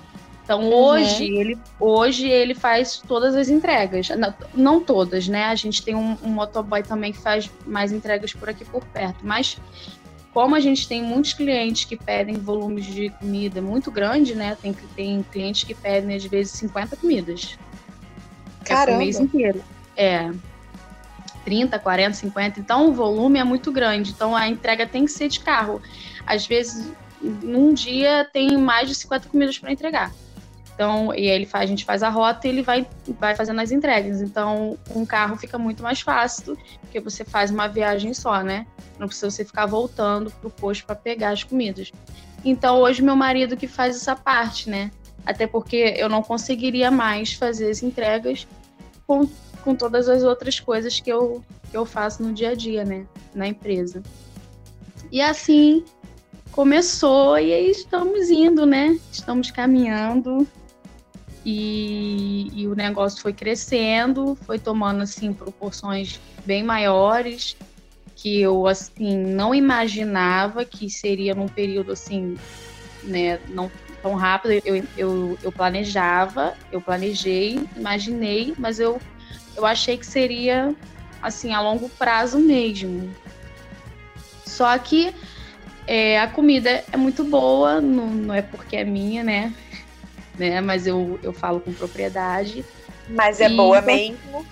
Então 0.45 0.61
uhum. 0.61 0.75
hoje 0.75 1.25
ele 1.25 1.59
hoje 1.81 2.29
ele 2.29 2.55
faz 2.55 2.99
todas 2.99 3.35
as 3.35 3.49
entregas, 3.49 4.11
não, 4.11 4.35
não 4.55 4.81
todas, 4.81 5.27
né? 5.27 5.47
A 5.47 5.55
gente 5.55 5.83
tem 5.83 5.95
um, 5.95 6.17
um, 6.23 6.29
motoboy 6.29 6.83
também 6.83 7.13
que 7.13 7.19
faz 7.19 7.51
mais 7.67 7.91
entregas 7.91 8.35
por 8.35 8.51
aqui 8.51 8.65
por 8.65 8.85
perto, 8.85 9.27
mas 9.27 9.59
como 10.35 10.55
a 10.55 10.61
gente 10.61 10.87
tem 10.87 11.03
muitos 11.03 11.33
clientes 11.33 11.85
que 11.85 11.97
pedem 11.97 12.35
volumes 12.35 12.85
de 12.85 13.09
comida 13.09 13.63
muito 13.63 13.91
grande, 13.91 14.35
né? 14.35 14.57
Tem, 14.61 14.75
tem 14.95 15.25
clientes 15.33 15.65
que 15.65 15.75
pedem 15.75 16.15
às 16.15 16.25
vezes 16.25 16.53
50 16.53 16.97
comidas. 16.97 17.57
Caramba. 18.65 18.93
É 18.93 18.95
o 18.97 18.99
mês 18.99 19.19
inteiro. 19.19 19.63
É. 19.97 20.31
30, 21.45 21.79
40, 21.79 22.15
50. 22.15 22.61
Então 22.61 22.89
o 22.89 22.93
volume 22.93 23.39
é 23.39 23.45
muito 23.45 23.71
grande. 23.71 24.11
Então 24.11 24.35
a 24.35 24.49
entrega 24.49 24.87
tem 24.87 25.05
que 25.05 25.13
ser 25.13 25.29
de 25.29 25.41
carro. 25.41 25.81
Às 26.27 26.47
vezes, 26.47 26.93
num 27.23 27.73
dia 27.73 28.29
tem 28.33 28.57
mais 28.57 28.89
de 28.89 28.95
50 28.95 29.29
comidas 29.29 29.57
para 29.57 29.73
entregar. 29.73 30.13
Então, 30.75 31.15
e 31.15 31.27
ele 31.27 31.47
faz, 31.47 31.65
a 31.65 31.67
gente 31.67 31.85
faz 31.85 32.03
a 32.03 32.09
rota 32.09 32.47
e 32.47 32.51
ele 32.51 32.63
vai, 32.63 32.87
vai 33.21 33.37
fazendo 33.37 33.61
as 33.61 33.71
entregas. 33.71 34.21
Então, 34.21 34.77
um 34.95 35.07
carro 35.07 35.37
fica 35.37 35.57
muito 35.57 35.83
mais 35.83 36.01
fácil, 36.01 36.59
porque 36.81 36.99
você 36.99 37.25
faz 37.25 37.51
uma 37.51 37.69
viagem 37.69 38.13
só, 38.13 38.43
né? 38.43 38.67
Não 38.99 39.07
precisa 39.07 39.31
você 39.31 39.45
ficar 39.45 39.67
voltando 39.67 40.33
pro 40.33 40.51
posto 40.51 40.85
para 40.85 40.97
pegar 40.97 41.31
as 41.31 41.45
comidas. 41.45 41.93
Então, 42.45 42.81
hoje 42.81 43.03
meu 43.03 43.15
marido 43.15 43.57
que 43.57 43.69
faz 43.69 43.95
essa 43.95 44.17
parte, 44.17 44.69
né? 44.69 44.91
Até 45.25 45.47
porque 45.47 45.95
eu 45.97 46.09
não 46.09 46.23
conseguiria 46.23 46.91
mais 46.91 47.33
fazer 47.33 47.71
as 47.71 47.83
entregas 47.83 48.47
com, 49.07 49.29
com 49.63 49.77
todas 49.77 50.09
as 50.09 50.25
outras 50.25 50.59
coisas 50.59 50.99
que 50.99 51.11
eu, 51.11 51.43
que 51.71 51.77
eu 51.77 51.87
faço 51.87 52.23
no 52.23 52.33
dia 52.33 52.51
a 52.51 52.55
dia, 52.55 52.85
né? 52.85 53.07
Na 53.33 53.47
empresa. 53.47 54.03
E 55.11 55.23
assim 55.23 55.85
começou 56.51 57.39
e 57.39 57.53
aí 57.53 57.71
estamos 57.71 58.29
indo, 58.29 58.67
né? 58.67 58.99
Estamos 59.11 59.51
caminhando 59.51 60.47
e, 61.45 62.51
e, 62.55 62.67
o 62.67 62.75
negócio 62.75 63.21
foi 63.21 63.33
crescendo, 63.33 64.35
foi 64.47 64.59
tomando 64.59 65.03
assim 65.03 65.33
proporções 65.33 66.19
bem 66.47 66.63
maiores 66.63 67.57
que 68.17 68.41
eu 68.41 68.67
assim 68.67 69.17
não 69.17 69.55
imaginava 69.55 70.65
que 70.65 70.89
seria 70.89 71.35
num 71.35 71.49
período 71.49 71.93
assim, 71.93 72.37
né, 73.03 73.39
não 73.51 73.71
tão 74.03 74.15
rápido. 74.15 74.63
Eu, 74.65 74.85
eu, 74.97 75.39
eu 75.43 75.53
planejava, 75.53 76.55
eu 76.71 76.81
planejei, 76.81 77.61
imaginei, 77.77 78.55
mas 78.59 78.79
eu 78.79 79.01
eu 79.57 79.65
achei 79.65 79.97
que 79.97 80.07
seria 80.07 80.75
assim 81.23 81.53
a 81.53 81.61
longo 81.61 81.89
prazo 81.89 82.39
mesmo. 82.39 83.11
Só 84.45 84.77
que 84.79 85.15
é, 85.87 86.21
a 86.21 86.29
comida 86.29 86.85
é 86.91 86.97
muito 86.97 87.25
boa, 87.25 87.81
não, 87.81 88.07
não 88.09 88.35
é 88.35 88.43
porque 88.43 88.77
é 88.77 88.85
minha, 88.85 89.23
né? 89.23 89.53
Né? 90.39 90.61
Mas 90.61 90.87
eu, 90.87 91.19
eu 91.23 91.33
falo 91.33 91.61
com 91.61 91.73
propriedade. 91.73 92.65
Mas 93.09 93.41
é 93.41 93.49
boa 93.49 93.81
mesmo. 93.81 94.47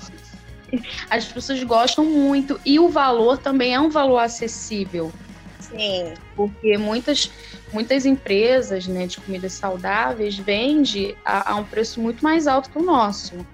As 1.10 1.24
pessoas 1.26 1.62
gostam 1.64 2.04
muito. 2.04 2.60
E 2.64 2.78
o 2.78 2.88
valor 2.88 3.38
também 3.38 3.74
é 3.74 3.80
um 3.80 3.90
valor 3.90 4.18
acessível. 4.18 5.12
Sim. 5.60 6.14
Porque 6.34 6.76
muitas, 6.76 7.30
muitas 7.72 8.04
empresas 8.04 8.86
né, 8.86 9.06
de 9.06 9.20
comidas 9.20 9.52
saudáveis 9.52 10.36
vendem 10.36 11.16
a, 11.24 11.52
a, 11.52 11.56
um 11.56 11.64
preço 11.64 12.00
muito 12.00 12.22
mais 12.22 12.46
alto 12.46 12.70
que 12.70 12.78
o 12.78 12.82
nosso. 12.82 13.46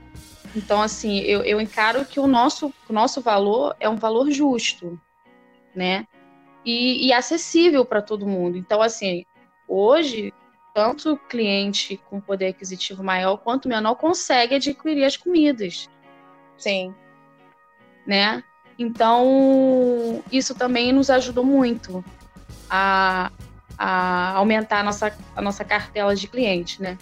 Então, 0.54 0.80
assim, 0.80 1.18
eu, 1.20 1.42
eu 1.42 1.60
encaro 1.60 2.04
que 2.04 2.18
o 2.18 2.26
nosso, 2.26 2.72
o 2.88 2.92
nosso 2.92 3.20
valor 3.20 3.76
é 3.78 3.88
um 3.88 3.96
valor 3.96 4.30
justo, 4.30 4.98
né? 5.74 6.06
E, 6.64 7.06
e 7.06 7.12
acessível 7.12 7.84
para 7.84 8.02
todo 8.02 8.26
mundo. 8.26 8.56
Então, 8.56 8.82
assim, 8.82 9.24
hoje 9.68 10.32
tanto 10.78 11.14
o 11.14 11.16
cliente 11.16 12.00
com 12.08 12.20
poder 12.20 12.50
aquisitivo 12.50 13.02
maior 13.02 13.36
quanto 13.38 13.66
menor 13.66 13.96
consegue 13.96 14.54
adquirir 14.54 15.04
as 15.04 15.16
comidas. 15.16 15.88
Sim. 16.56 16.94
Né? 18.06 18.44
Então, 18.78 20.22
isso 20.30 20.54
também 20.54 20.92
nos 20.92 21.10
ajudou 21.10 21.44
muito 21.44 22.04
a, 22.70 23.32
a 23.76 24.34
aumentar 24.36 24.78
a 24.78 24.82
nossa, 24.84 25.18
a 25.34 25.42
nossa 25.42 25.64
cartela 25.64 26.14
de 26.14 26.28
clientes, 26.28 26.78
né? 26.78 26.96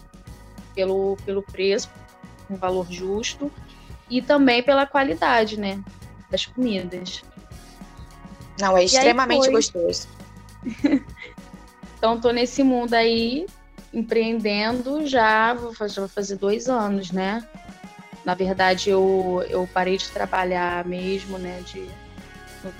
Pelo, 0.74 1.18
pelo 1.26 1.42
preço, 1.42 1.90
um 2.48 2.56
valor 2.56 2.90
justo, 2.90 3.52
e 4.08 4.22
também 4.22 4.62
pela 4.62 4.86
qualidade, 4.86 5.60
né? 5.60 5.84
Das 6.30 6.46
comidas. 6.46 7.22
Não, 8.58 8.74
é 8.74 8.84
extremamente 8.84 9.50
gostoso. 9.50 10.08
então, 11.98 12.18
tô 12.18 12.30
nesse 12.30 12.62
mundo 12.62 12.94
aí 12.94 13.44
empreendendo 13.92 15.06
já, 15.06 15.54
vou 15.54 15.74
fazer, 15.74 16.00
vou 16.00 16.08
fazer 16.08 16.36
dois 16.36 16.68
anos, 16.68 17.10
né? 17.10 17.46
Na 18.24 18.34
verdade, 18.34 18.90
eu, 18.90 19.44
eu 19.48 19.68
parei 19.72 19.96
de 19.96 20.08
trabalhar 20.08 20.84
mesmo, 20.84 21.38
né? 21.38 21.62
De 21.64 21.88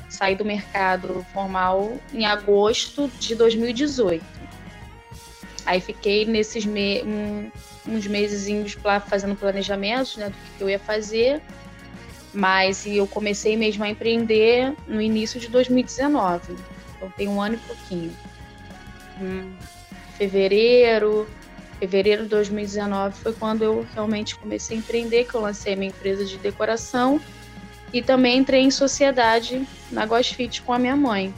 sair 0.09 0.35
do 0.35 0.45
mercado 0.45 1.25
formal 1.33 1.97
em 2.13 2.27
agosto 2.27 3.09
de 3.21 3.35
2018. 3.35 4.25
Aí 5.65 5.81
fiquei 5.81 6.25
nesses 6.25 6.65
me 6.65 7.03
um, 7.03 7.51
uns 7.87 8.07
meses 8.07 8.49
fazendo 9.01 9.37
planejamentos 9.37 10.17
né, 10.17 10.29
do 10.31 10.37
que 10.57 10.63
eu 10.63 10.69
ia 10.69 10.79
fazer, 10.79 11.41
mas 12.35 12.85
eu 12.87 13.07
comecei 13.07 13.57
mesmo 13.57 13.85
a 13.85 13.89
empreender 13.89 14.75
no 14.87 15.01
início 15.01 15.39
de 15.39 15.49
2019. 15.49 16.57
Então 16.97 17.11
tem 17.17 17.29
um 17.29 17.41
ano 17.41 17.55
e 17.55 17.59
pouquinho. 17.59 18.17
Hum 19.21 19.55
fevereiro, 20.17 21.29
fevereiro 21.79 22.25
de 22.25 22.29
2019 22.31 23.19
foi 23.19 23.33
quando 23.33 23.63
eu 23.63 23.87
realmente 23.95 24.37
comecei 24.37 24.77
a 24.77 24.81
empreender, 24.81 25.25
que 25.25 25.35
eu 25.35 25.41
lancei 25.41 25.77
minha 25.77 25.91
empresa 25.91 26.25
de 26.25 26.39
decoração 26.39 27.21
e 27.93 28.03
também 28.03 28.39
entrei 28.39 28.63
em 28.63 28.71
sociedade 28.71 29.67
na 29.91 30.07
Fit 30.23 30.63
com 30.63 30.73
a 30.73 30.79
minha 30.79 30.97
mãe. 30.97 31.33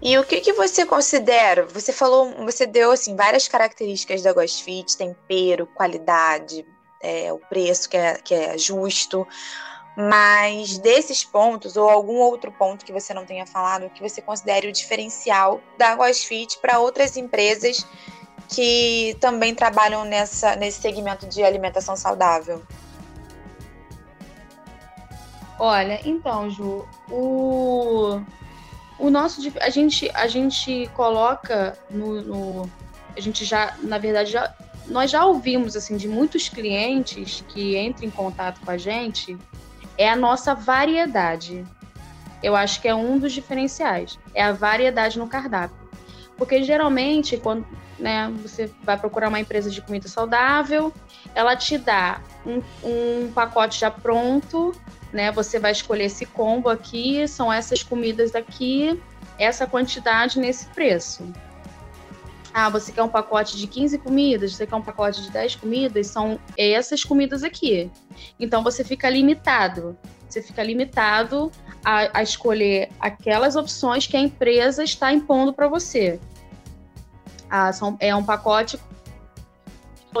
E 0.00 0.16
o 0.16 0.24
que, 0.24 0.40
que 0.40 0.52
você 0.52 0.86
considera? 0.86 1.66
Você 1.66 1.92
falou, 1.92 2.32
você 2.44 2.66
deu 2.66 2.92
assim 2.92 3.16
várias 3.16 3.48
características 3.48 4.22
da 4.22 4.32
Fit, 4.46 4.96
tempero, 4.96 5.66
qualidade, 5.66 6.64
é, 7.02 7.32
o 7.32 7.38
preço 7.38 7.88
que 7.88 7.96
é, 7.96 8.14
que 8.14 8.34
é 8.34 8.56
justo. 8.56 9.26
Mas 10.00 10.78
desses 10.78 11.24
pontos, 11.24 11.76
ou 11.76 11.90
algum 11.90 12.18
outro 12.18 12.52
ponto 12.52 12.84
que 12.84 12.92
você 12.92 13.12
não 13.12 13.26
tenha 13.26 13.44
falado, 13.44 13.90
que 13.90 14.00
você 14.00 14.22
considere 14.22 14.68
o 14.68 14.72
diferencial 14.72 15.60
da 15.76 15.98
Fit 16.14 16.56
para 16.60 16.78
outras 16.78 17.16
empresas 17.16 17.84
que 18.48 19.16
também 19.20 19.52
trabalham 19.56 20.04
nessa, 20.04 20.54
nesse 20.54 20.80
segmento 20.80 21.26
de 21.26 21.42
alimentação 21.42 21.96
saudável? 21.96 22.62
Olha, 25.58 26.00
então, 26.04 26.48
Ju, 26.48 26.86
o, 27.10 28.20
o 29.00 29.10
nosso 29.10 29.40
a 29.60 29.68
gente 29.68 30.08
a 30.14 30.28
gente 30.28 30.88
coloca 30.94 31.76
no, 31.90 32.22
no, 32.22 32.70
a 33.16 33.20
gente 33.20 33.44
já 33.44 33.74
na 33.82 33.98
verdade 33.98 34.30
já 34.30 34.54
nós 34.86 35.10
já 35.10 35.26
ouvimos 35.26 35.74
assim 35.74 35.96
de 35.96 36.06
muitos 36.06 36.48
clientes 36.48 37.44
que 37.48 37.76
entram 37.76 38.06
em 38.06 38.10
contato 38.10 38.60
com 38.64 38.70
a 38.70 38.78
gente 38.78 39.36
é 39.98 40.08
a 40.08 40.16
nossa 40.16 40.54
variedade. 40.54 41.66
Eu 42.42 42.56
acho 42.56 42.80
que 42.80 42.88
é 42.88 42.94
um 42.94 43.18
dos 43.18 43.32
diferenciais, 43.32 44.18
é 44.32 44.42
a 44.42 44.52
variedade 44.52 45.18
no 45.18 45.28
cardápio. 45.28 45.76
Porque 46.36 46.62
geralmente 46.62 47.36
quando 47.36 47.66
né, 47.98 48.32
você 48.40 48.70
vai 48.84 48.96
procurar 48.96 49.28
uma 49.28 49.40
empresa 49.40 49.68
de 49.68 49.82
comida 49.82 50.08
saudável, 50.08 50.92
ela 51.34 51.56
te 51.56 51.76
dá 51.76 52.20
um, 52.46 52.62
um 52.84 53.32
pacote 53.32 53.80
já 53.80 53.90
pronto 53.90 54.72
né? 55.12 55.32
Você 55.32 55.58
vai 55.58 55.72
escolher 55.72 56.04
esse 56.04 56.26
combo 56.26 56.68
aqui, 56.68 57.26
são 57.28 57.52
essas 57.52 57.82
comidas 57.82 58.34
aqui, 58.34 59.00
essa 59.38 59.66
quantidade 59.66 60.38
nesse 60.38 60.66
preço. 60.66 61.24
Ah, 62.52 62.68
você 62.68 62.90
quer 62.92 63.02
um 63.02 63.08
pacote 63.08 63.56
de 63.56 63.66
15 63.66 63.98
comidas, 63.98 64.54
você 64.54 64.66
quer 64.66 64.74
um 64.74 64.82
pacote 64.82 65.22
de 65.22 65.30
10 65.30 65.56
comidas, 65.56 66.06
são 66.06 66.38
essas 66.56 67.04
comidas 67.04 67.44
aqui. 67.44 67.90
Então 68.38 68.62
você 68.62 68.82
fica 68.82 69.08
limitado. 69.08 69.96
Você 70.28 70.42
fica 70.42 70.62
limitado 70.62 71.50
a, 71.84 72.18
a 72.18 72.22
escolher 72.22 72.90
aquelas 73.00 73.56
opções 73.56 74.06
que 74.06 74.16
a 74.16 74.20
empresa 74.20 74.82
está 74.82 75.12
impondo 75.12 75.52
para 75.52 75.68
você. 75.68 76.20
Ah, 77.48 77.72
são, 77.72 77.96
é 78.00 78.14
um 78.14 78.24
pacote 78.24 78.78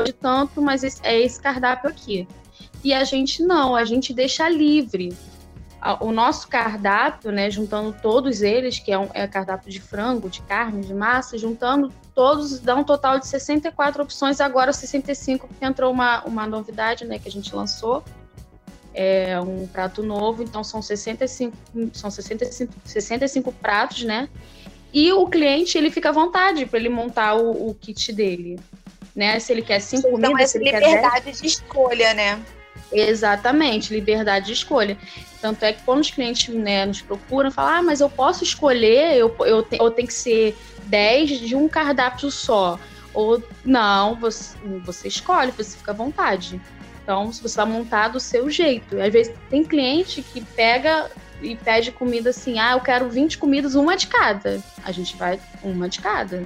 de 0.04 0.12
tanto, 0.12 0.62
mas 0.62 0.84
é 1.02 1.20
esse 1.20 1.40
cardápio 1.40 1.90
aqui. 1.90 2.28
E 2.84 2.94
a 2.94 3.02
gente 3.04 3.42
não, 3.42 3.74
a 3.74 3.84
gente 3.84 4.14
deixa 4.14 4.48
livre. 4.48 5.12
O 6.00 6.10
nosso 6.10 6.48
cardápio, 6.48 7.30
né, 7.30 7.48
juntando 7.50 7.94
todos 8.02 8.42
eles, 8.42 8.80
que 8.80 8.90
é 8.90 8.98
um 8.98 9.08
é 9.14 9.28
cardápio 9.28 9.70
de 9.70 9.80
frango, 9.80 10.28
de 10.28 10.42
carne, 10.42 10.84
de 10.84 10.92
massa, 10.92 11.38
juntando 11.38 11.92
todos, 12.14 12.58
dá 12.58 12.74
um 12.74 12.82
total 12.82 13.20
de 13.20 13.28
64 13.28 14.02
opções, 14.02 14.40
agora 14.40 14.72
65, 14.72 15.46
porque 15.46 15.64
entrou 15.64 15.92
uma, 15.92 16.24
uma 16.24 16.46
novidade 16.48 17.04
né, 17.04 17.18
que 17.18 17.28
a 17.28 17.30
gente 17.30 17.54
lançou. 17.54 18.02
É 18.92 19.40
um 19.40 19.68
prato 19.68 20.02
novo, 20.02 20.42
então 20.42 20.64
são 20.64 20.82
65, 20.82 21.56
são 21.92 22.10
65, 22.10 22.72
65 22.84 23.52
pratos, 23.52 24.02
né? 24.02 24.28
E 24.92 25.12
o 25.12 25.26
cliente 25.28 25.78
ele 25.78 25.90
fica 25.90 26.08
à 26.08 26.12
vontade 26.12 26.66
para 26.66 26.80
ele 26.80 26.88
montar 26.88 27.36
o, 27.36 27.68
o, 27.68 27.74
kit 27.74 28.12
dele, 28.12 28.58
né? 29.14 29.38
Se 29.38 29.52
ele 29.52 29.62
quer 29.62 29.78
cinco 29.78 30.08
então, 30.08 30.20
comidas, 30.22 30.50
se 30.50 30.58
ele 30.58 30.64
liberdade 30.64 31.26
quer 31.26 31.32
de 31.32 31.46
escolha, 31.46 32.14
né? 32.14 32.42
Exatamente, 32.92 33.92
liberdade 33.92 34.46
de 34.46 34.52
escolha. 34.52 34.96
Tanto 35.40 35.62
é 35.62 35.72
que 35.72 35.82
quando 35.82 36.00
os 36.00 36.10
clientes 36.10 36.52
né, 36.54 36.86
nos 36.86 37.02
procuram, 37.02 37.50
falam, 37.50 37.74
ah, 37.74 37.82
mas 37.82 38.00
eu 38.00 38.08
posso 38.08 38.42
escolher, 38.42 39.16
eu, 39.16 39.34
eu, 39.40 39.62
te, 39.62 39.78
eu 39.78 39.90
tenho 39.90 40.08
que 40.08 40.14
ser 40.14 40.56
10 40.86 41.40
de 41.40 41.54
um 41.54 41.68
cardápio 41.68 42.30
só. 42.30 42.78
Ou 43.14 43.42
não, 43.64 44.14
você, 44.16 44.56
você 44.84 45.08
escolhe, 45.08 45.52
você 45.52 45.76
fica 45.76 45.92
à 45.92 45.94
vontade. 45.94 46.60
Então, 47.02 47.32
você 47.32 47.56
vai 47.56 47.66
montar 47.66 48.08
do 48.08 48.20
seu 48.20 48.50
jeito. 48.50 49.00
Às 49.00 49.12
vezes 49.12 49.34
tem 49.48 49.64
cliente 49.64 50.22
que 50.22 50.42
pega 50.42 51.10
e 51.40 51.56
pede 51.56 51.92
comida 51.92 52.30
assim, 52.30 52.58
ah, 52.58 52.72
eu 52.72 52.80
quero 52.80 53.08
20 53.08 53.38
comidas, 53.38 53.74
uma 53.74 53.96
de 53.96 54.06
cada. 54.06 54.62
A 54.84 54.92
gente 54.92 55.16
vai 55.16 55.40
uma 55.62 55.88
de 55.88 56.00
cada. 56.00 56.44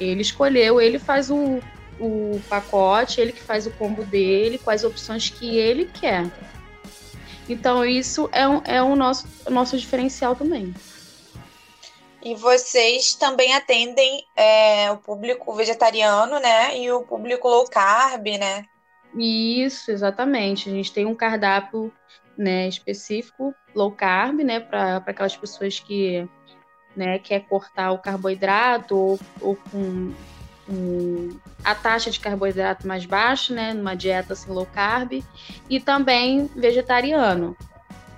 Ele 0.00 0.22
escolheu, 0.22 0.80
ele 0.80 0.98
faz 0.98 1.30
o, 1.30 1.60
o 2.00 2.40
pacote, 2.48 3.20
ele 3.20 3.32
que 3.32 3.42
faz 3.42 3.66
o 3.66 3.70
combo 3.72 4.04
dele, 4.04 4.60
as 4.66 4.84
opções 4.84 5.30
que 5.30 5.56
ele 5.56 5.86
quer. 5.86 6.30
Então, 7.48 7.84
isso 7.84 8.28
é, 8.32 8.48
um, 8.48 8.62
é 8.64 8.82
um 8.82 8.96
nosso, 8.96 9.26
nosso 9.50 9.76
diferencial 9.76 10.34
também. 10.34 10.74
E 12.22 12.34
vocês 12.34 13.14
também 13.14 13.54
atendem 13.54 14.24
é, 14.34 14.90
o 14.90 14.96
público 14.96 15.52
vegetariano, 15.52 16.40
né? 16.40 16.78
E 16.78 16.90
o 16.90 17.02
público 17.02 17.46
low 17.46 17.68
carb, 17.68 18.26
né? 18.38 18.64
Isso, 19.14 19.90
exatamente. 19.90 20.70
A 20.70 20.72
gente 20.72 20.90
tem 20.90 21.04
um 21.04 21.14
cardápio 21.14 21.92
né, 22.36 22.66
específico 22.66 23.54
low 23.74 23.92
carb, 23.92 24.40
né? 24.40 24.58
Para 24.58 24.96
aquelas 25.06 25.36
pessoas 25.36 25.78
que 25.78 26.26
né, 26.96 27.18
quer 27.18 27.40
cortar 27.46 27.92
o 27.92 27.98
carboidrato 27.98 28.96
ou, 28.96 29.20
ou 29.42 29.56
com 29.56 30.14
um, 30.68 31.36
a 31.64 31.74
taxa 31.74 32.10
de 32.10 32.20
carboidrato 32.20 32.86
mais 32.86 33.04
baixa, 33.04 33.54
né, 33.54 33.72
numa 33.72 33.94
dieta 33.94 34.32
assim, 34.32 34.50
low 34.50 34.66
carb, 34.66 35.22
e 35.68 35.80
também 35.80 36.50
vegetariano. 36.54 37.56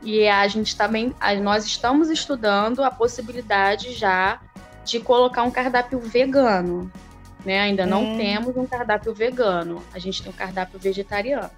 E 0.03 0.29
a 0.29 0.47
gente 0.47 0.77
também, 0.77 1.15
nós 1.43 1.65
estamos 1.65 2.11
estudando 2.11 2.85
a 2.85 2.91
possibilidade 2.91 3.93
já 3.93 4.41
de 4.85 5.01
colocar 5.01 5.43
um 5.43 5.51
cardápio 5.51 5.99
vegano. 5.99 6.91
Né? 7.45 7.61
Ainda 7.61 7.87
não 7.87 8.05
hum. 8.05 8.17
temos 8.17 8.57
um 8.57 8.67
cardápio 8.67 9.15
vegano, 9.15 9.83
a 9.93 9.99
gente 9.99 10.23
tem 10.23 10.31
um 10.31 10.35
cardápio 10.35 10.79
vegetariano. 10.79 11.51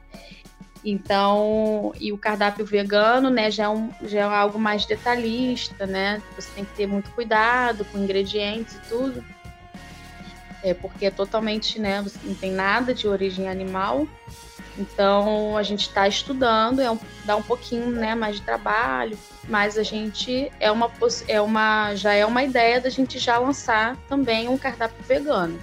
Então, 0.85 1.93
e 2.01 2.13
o 2.13 2.19
cardápio 2.19 2.65
vegano, 2.65 3.31
né, 3.31 3.51
já 3.51 3.65
é, 3.65 3.69
um, 3.69 3.91
já 4.03 4.21
é 4.21 4.23
algo 4.23 4.59
mais 4.59 4.87
detalhista, 4.87 5.87
né? 5.87 6.23
Você 6.37 6.49
tem 6.55 6.65
que 6.65 6.73
ter 6.75 6.87
muito 6.87 7.11
cuidado 7.11 7.85
com 7.87 7.99
ingredientes 7.99 8.77
e 8.77 8.81
tudo 8.89 9.25
é, 10.63 10.75
porque 10.75 11.07
é 11.07 11.11
totalmente, 11.11 11.79
né, 11.79 12.05
não 12.23 12.35
tem 12.35 12.53
nada 12.53 12.95
de 12.95 13.09
origem 13.09 13.49
animal. 13.49 14.07
Então 14.79 15.57
a 15.57 15.63
gente 15.63 15.89
está 15.89 16.07
estudando, 16.07 16.81
é 16.81 16.91
um, 16.91 16.99
dá 17.25 17.35
um 17.35 17.43
pouquinho 17.43 17.91
né, 17.91 18.15
mais 18.15 18.37
de 18.37 18.43
trabalho, 18.43 19.19
mas 19.49 19.77
a 19.77 19.83
gente 19.83 20.53
é 20.61 20.71
uma, 20.71 20.91
é 21.27 21.41
uma 21.41 21.95
já 21.97 22.15
é 22.15 22.25
uma 22.25 22.45
ideia 22.45 22.81
da 22.81 22.89
gente 22.89 23.19
já 23.19 23.39
lançar 23.39 23.97
também 24.09 24.49
um 24.49 24.57
cardápio 24.57 25.03
vegano. 25.05 25.61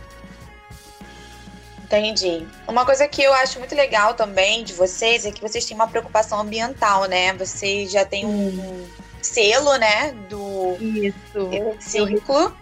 Entendi. 1.86 2.46
Uma 2.68 2.84
coisa 2.84 3.08
que 3.08 3.22
eu 3.22 3.34
acho 3.36 3.60
muito 3.60 3.76
legal 3.76 4.16
também 4.16 4.64
de 4.64 4.74
vocês 4.74 5.24
é 5.24 5.32
que 5.32 5.40
vocês 5.40 5.64
têm 5.66 5.76
uma 5.76 5.88
preocupação 5.88 6.40
ambiental, 6.40 7.06
né? 7.06 7.32
Vocês 7.34 7.92
já 7.92 8.04
têm 8.04 8.26
um 8.26 8.88
selo, 9.22 9.78
né? 9.78 10.12
Do 10.28 10.76
Isso. 10.80 11.50
Reciclo. 11.50 12.58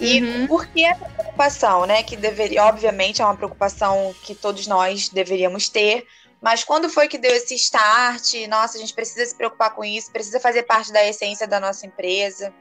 E 0.00 0.22
uhum. 0.22 0.46
por 0.46 0.66
que 0.66 0.84
essa 0.84 1.04
preocupação, 1.06 1.86
né? 1.86 2.02
Que 2.02 2.16
deveria, 2.16 2.64
obviamente, 2.64 3.22
é 3.22 3.24
uma 3.24 3.36
preocupação 3.36 4.14
que 4.22 4.34
todos 4.34 4.66
nós 4.66 5.08
deveríamos 5.08 5.68
ter. 5.68 6.06
Mas 6.40 6.62
quando 6.62 6.90
foi 6.90 7.08
que 7.08 7.16
deu 7.16 7.34
esse 7.34 7.54
start? 7.54 8.34
Nossa, 8.48 8.76
a 8.76 8.80
gente 8.80 8.92
precisa 8.92 9.24
se 9.24 9.34
preocupar 9.34 9.74
com 9.74 9.82
isso, 9.82 10.12
precisa 10.12 10.38
fazer 10.38 10.64
parte 10.64 10.92
da 10.92 11.04
essência 11.04 11.46
da 11.46 11.58
nossa 11.58 11.86
empresa. 11.86 12.52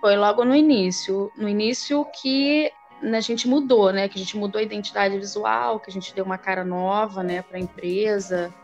Foi 0.00 0.16
logo 0.16 0.44
no 0.44 0.54
início. 0.54 1.30
No 1.36 1.48
início 1.48 2.06
que 2.22 2.70
a 3.02 3.20
gente 3.20 3.48
mudou, 3.48 3.92
né? 3.92 4.08
Que 4.08 4.16
a 4.16 4.22
gente 4.22 4.36
mudou 4.36 4.60
a 4.60 4.62
identidade 4.62 5.18
visual, 5.18 5.80
que 5.80 5.90
a 5.90 5.92
gente 5.92 6.14
deu 6.14 6.24
uma 6.24 6.38
cara 6.38 6.64
nova, 6.64 7.22
né, 7.22 7.42
para 7.42 7.56
a 7.56 7.60
empresa, 7.60 8.54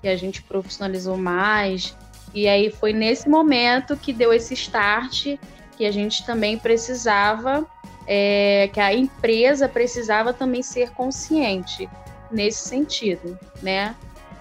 que 0.00 0.08
a 0.08 0.16
gente 0.16 0.42
profissionalizou 0.42 1.16
mais. 1.16 1.94
E 2.34 2.48
aí 2.48 2.70
foi 2.70 2.92
nesse 2.92 3.28
momento 3.28 3.96
que 3.96 4.12
deu 4.12 4.32
esse 4.32 4.54
start 4.54 5.36
que 5.76 5.84
a 5.84 5.92
gente 5.92 6.24
também 6.24 6.58
precisava, 6.58 7.66
é, 8.06 8.70
que 8.72 8.80
a 8.80 8.94
empresa 8.94 9.68
precisava 9.68 10.32
também 10.32 10.62
ser 10.62 10.90
consciente 10.90 11.88
nesse 12.30 12.68
sentido, 12.68 13.38
né? 13.62 13.94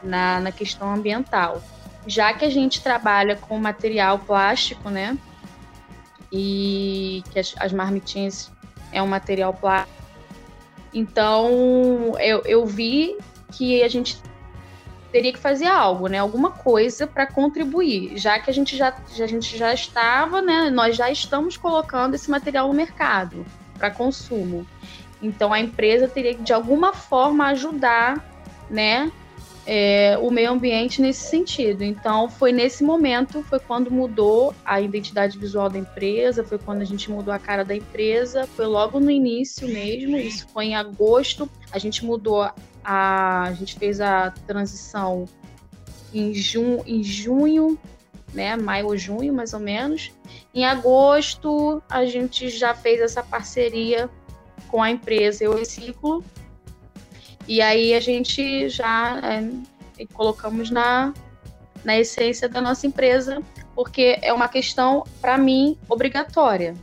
Na, 0.03 0.39
na 0.39 0.51
questão 0.51 0.93
ambiental. 0.93 1.61
Já 2.07 2.33
que 2.33 2.45
a 2.45 2.49
gente 2.49 2.81
trabalha 2.81 3.35
com 3.35 3.57
material 3.57 4.19
plástico, 4.19 4.89
né? 4.89 5.17
E 6.31 7.23
que 7.31 7.39
as, 7.39 7.53
as 7.57 7.73
marmitinhas 7.73 8.51
é 8.91 9.01
um 9.01 9.07
material 9.07 9.53
plástico. 9.53 9.95
Então, 10.93 12.13
eu, 12.19 12.41
eu 12.45 12.65
vi 12.65 13.17
que 13.51 13.83
a 13.83 13.87
gente 13.87 14.17
teria 15.15 15.31
que 15.31 15.39
fazer 15.39 15.67
algo, 15.67 16.09
né? 16.09 16.17
Alguma 16.17 16.51
coisa 16.51 17.07
para 17.07 17.25
contribuir, 17.25 18.17
já 18.17 18.37
que 18.37 18.51
a 18.51 18.53
gente 18.53 18.75
já, 18.75 18.93
a 19.17 19.25
gente 19.25 19.57
já 19.57 19.73
estava, 19.73 20.41
né? 20.41 20.69
Nós 20.69 20.97
já 20.97 21.09
estamos 21.09 21.55
colocando 21.55 22.15
esse 22.15 22.29
material 22.29 22.67
no 22.67 22.73
mercado 22.73 23.45
para 23.77 23.89
consumo. 23.89 24.67
Então 25.23 25.53
a 25.53 25.59
empresa 25.61 26.05
teria 26.05 26.35
que 26.35 26.43
de 26.43 26.51
alguma 26.51 26.91
forma 26.91 27.45
ajudar, 27.45 28.29
né? 28.69 29.09
é, 29.65 30.17
o 30.21 30.29
meio 30.29 30.51
ambiente 30.51 31.01
nesse 31.01 31.27
sentido. 31.27 31.83
Então, 31.83 32.29
foi 32.29 32.51
nesse 32.51 32.83
momento, 32.83 33.41
foi 33.43 33.59
quando 33.59 33.89
mudou 33.89 34.53
a 34.63 34.79
identidade 34.79 35.39
visual 35.39 35.69
da 35.69 35.79
empresa, 35.79 36.43
foi 36.43 36.59
quando 36.59 36.81
a 36.81 36.85
gente 36.85 37.09
mudou 37.09 37.33
a 37.33 37.39
cara 37.39 37.65
da 37.65 37.75
empresa, 37.75 38.47
foi 38.55 38.67
logo 38.67 38.99
no 38.99 39.09
início 39.09 39.67
mesmo, 39.67 40.17
isso 40.17 40.47
foi 40.49 40.65
em 40.65 40.75
agosto, 40.75 41.49
a 41.71 41.79
gente 41.79 42.05
mudou 42.05 42.47
a, 42.85 43.43
a 43.43 43.53
gente 43.53 43.75
fez 43.75 43.99
a 43.99 44.29
transição 44.45 45.25
em, 46.13 46.33
jun, 46.33 46.83
em 46.85 47.03
junho, 47.03 47.77
né, 48.31 48.55
maio 48.55 48.87
ou 48.87 48.97
junho, 48.97 49.33
mais 49.33 49.53
ou 49.53 49.59
menos. 49.59 50.11
Em 50.53 50.65
agosto, 50.65 51.81
a 51.89 52.05
gente 52.05 52.49
já 52.49 52.75
fez 52.75 53.01
essa 53.01 53.23
parceria 53.23 54.09
com 54.69 54.83
a 54.83 54.91
empresa 54.91 55.43
Eu 55.43 55.55
Reciclo, 55.55 56.23
e 57.47 57.61
aí 57.61 57.93
a 57.93 57.99
gente 57.99 58.69
já 58.69 59.19
é, 59.23 60.05
colocamos 60.13 60.69
na, 60.69 61.13
na 61.83 61.97
essência 61.97 62.47
da 62.47 62.61
nossa 62.61 62.85
empresa, 62.85 63.41
porque 63.73 64.19
é 64.21 64.31
uma 64.31 64.47
questão, 64.47 65.03
para 65.19 65.37
mim, 65.37 65.77
obrigatória. 65.89 66.75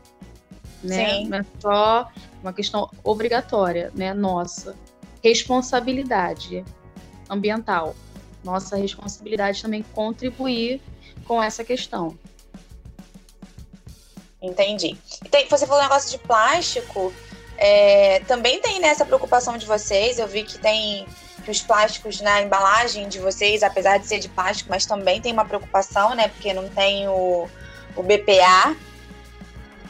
Né? 0.83 1.11
Sim. 1.11 1.29
Não 1.29 1.39
é 1.39 1.47
só 1.61 2.09
uma 2.43 2.53
questão 2.53 2.91
obrigatória, 3.05 3.93
né? 3.95 4.13
Nossa. 4.13 4.75
Responsabilidade 5.23 6.65
ambiental. 7.29 7.95
Nossa 8.45 8.77
responsabilidade 8.77 9.63
também 9.63 9.83
contribuir 9.95 10.81
com 11.25 11.43
essa 11.43 11.65
questão. 11.65 12.19
Entendi. 14.43 14.97
Tem, 15.31 15.49
você 15.49 15.67
falou 15.67 15.81
um 15.81 15.85
negócio 15.85 16.11
de 16.11 16.19
plástico. 16.19 17.13
É, 17.57 18.19
também 18.21 18.61
tem 18.61 18.81
nessa 18.81 19.05
preocupação 19.05 19.57
de 19.57 19.65
vocês. 19.65 20.19
Eu 20.19 20.27
vi 20.27 20.43
que 20.43 20.59
tem 20.59 21.07
os 21.47 21.61
plásticos 21.61 22.21
na 22.21 22.43
embalagem 22.43 23.09
de 23.09 23.21
vocês, 23.21 23.63
apesar 23.63 23.99
de 23.99 24.07
ser 24.07 24.19
de 24.19 24.29
plástico, 24.29 24.71
mas 24.71 24.85
também 24.85 25.21
tem 25.21 25.33
uma 25.33 25.45
preocupação, 25.45 26.15
né? 26.15 26.29
Porque 26.29 26.53
não 26.53 26.69
tem 26.69 27.07
o, 27.09 27.49
o 27.95 28.03
BPA. 28.03 28.77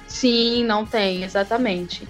Sim, 0.06 0.64
não 0.64 0.84
tem, 0.84 1.24
exatamente. 1.24 2.06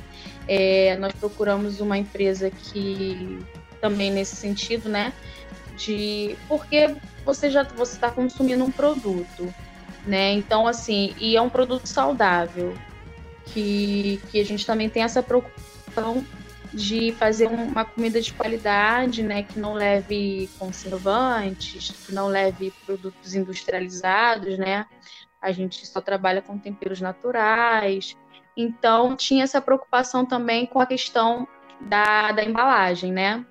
É, 0.48 0.96
nós 0.96 1.12
procuramos 1.12 1.81
uma 1.81 1.96
empresa 1.96 2.50
que 2.50 3.38
também 3.81 4.11
nesse 4.11 4.37
sentido, 4.37 4.88
né? 4.88 5.12
De 5.76 6.37
porque 6.48 6.94
você 7.24 7.50
já 7.50 7.62
você 7.62 7.94
está 7.94 8.11
consumindo 8.11 8.64
um 8.64 8.70
produto, 8.70 9.52
né? 10.07 10.33
Então 10.33 10.66
assim, 10.66 11.14
e 11.18 11.37
é 11.37 11.40
um 11.40 11.50
produto 11.50 11.87
saudável 11.87 12.74
que, 13.46 14.20
que 14.31 14.40
a 14.40 14.44
gente 14.44 14.66
também 14.66 14.88
tem 14.88 15.02
essa 15.02 15.22
preocupação 15.22 16.24
de 16.72 17.12
fazer 17.12 17.48
uma 17.48 17.85
comida 17.85 18.20
de 18.20 18.33
qualidade, 18.33 19.22
né, 19.22 19.42
que 19.42 19.59
não 19.59 19.74
leve 19.74 20.48
conservantes, 20.59 21.90
que 22.07 22.14
não 22.14 22.28
leve 22.28 22.72
produtos 22.87 23.35
industrializados, 23.35 24.57
né? 24.57 24.87
A 25.40 25.52
gente 25.52 25.85
só 25.87 26.00
trabalha 26.00 26.40
com 26.40 26.57
temperos 26.57 27.00
naturais. 27.00 28.16
Então, 28.57 29.17
tinha 29.17 29.45
essa 29.45 29.61
preocupação 29.61 30.27
também 30.27 30.67
com 30.67 30.81
a 30.81 30.87
questão 30.87 31.49
da, 31.81 32.33
da 32.33 32.45
embalagem, 32.45 33.12
né? 33.12 33.45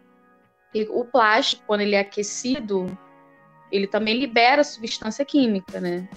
E 0.74 0.88
o 0.90 1.04
plástico, 1.04 1.64
quando 1.68 1.82
ele 1.82 1.96
é 1.96 2.00
aquecido, 2.00 2.98
ele 3.72 3.88
também 3.88 4.18
libera 4.18 4.64
substância 4.64 5.26
química, 5.26 5.80
né? 5.80 6.08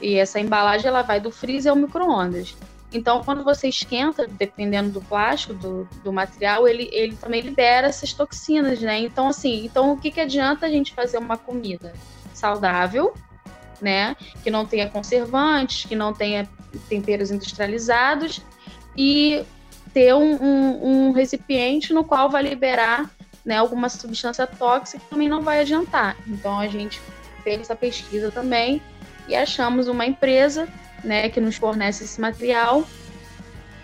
E 0.00 0.16
essa 0.16 0.40
embalagem 0.40 0.88
ela 0.88 1.02
vai 1.02 1.20
do 1.20 1.30
freezer 1.30 1.72
ao 1.72 1.78
micro-ondas. 1.78 2.56
Então, 2.92 3.22
quando 3.22 3.44
você 3.44 3.68
esquenta, 3.68 4.26
dependendo 4.26 4.90
do 4.90 5.00
plástico, 5.00 5.54
do, 5.54 5.84
do 6.02 6.12
material, 6.12 6.66
ele, 6.66 6.88
ele 6.92 7.14
também 7.14 7.40
libera 7.40 7.86
essas 7.86 8.12
toxinas, 8.12 8.80
né? 8.80 8.98
Então, 8.98 9.28
assim, 9.28 9.64
então 9.64 9.92
o 9.92 9.96
que, 9.96 10.10
que 10.10 10.20
adianta 10.20 10.66
a 10.66 10.68
gente 10.68 10.92
fazer 10.92 11.18
uma 11.18 11.36
comida 11.36 11.92
saudável, 12.34 13.14
né? 13.80 14.16
Que 14.42 14.50
não 14.50 14.66
tenha 14.66 14.88
conservantes, 14.88 15.86
que 15.86 15.96
não 15.96 16.12
tenha 16.12 16.48
temperos 16.88 17.30
industrializados 17.30 18.42
e 18.96 19.44
ter 19.92 20.14
um, 20.14 20.34
um, 20.42 21.08
um 21.08 21.12
recipiente 21.12 21.92
no 21.92 22.04
qual 22.04 22.30
vai 22.30 22.42
liberar 22.42 23.10
né, 23.44 23.56
alguma 23.56 23.88
substância 23.88 24.46
tóxica 24.46 25.02
também 25.08 25.28
não 25.28 25.42
vai 25.42 25.60
adiantar. 25.60 26.16
Então 26.26 26.58
a 26.58 26.68
gente 26.68 27.00
fez 27.42 27.60
essa 27.60 27.74
pesquisa 27.74 28.30
também 28.30 28.80
e 29.26 29.34
achamos 29.34 29.88
uma 29.88 30.06
empresa 30.06 30.68
né, 31.02 31.28
que 31.28 31.40
nos 31.40 31.56
fornece 31.56 32.04
esse 32.04 32.20
material 32.20 32.86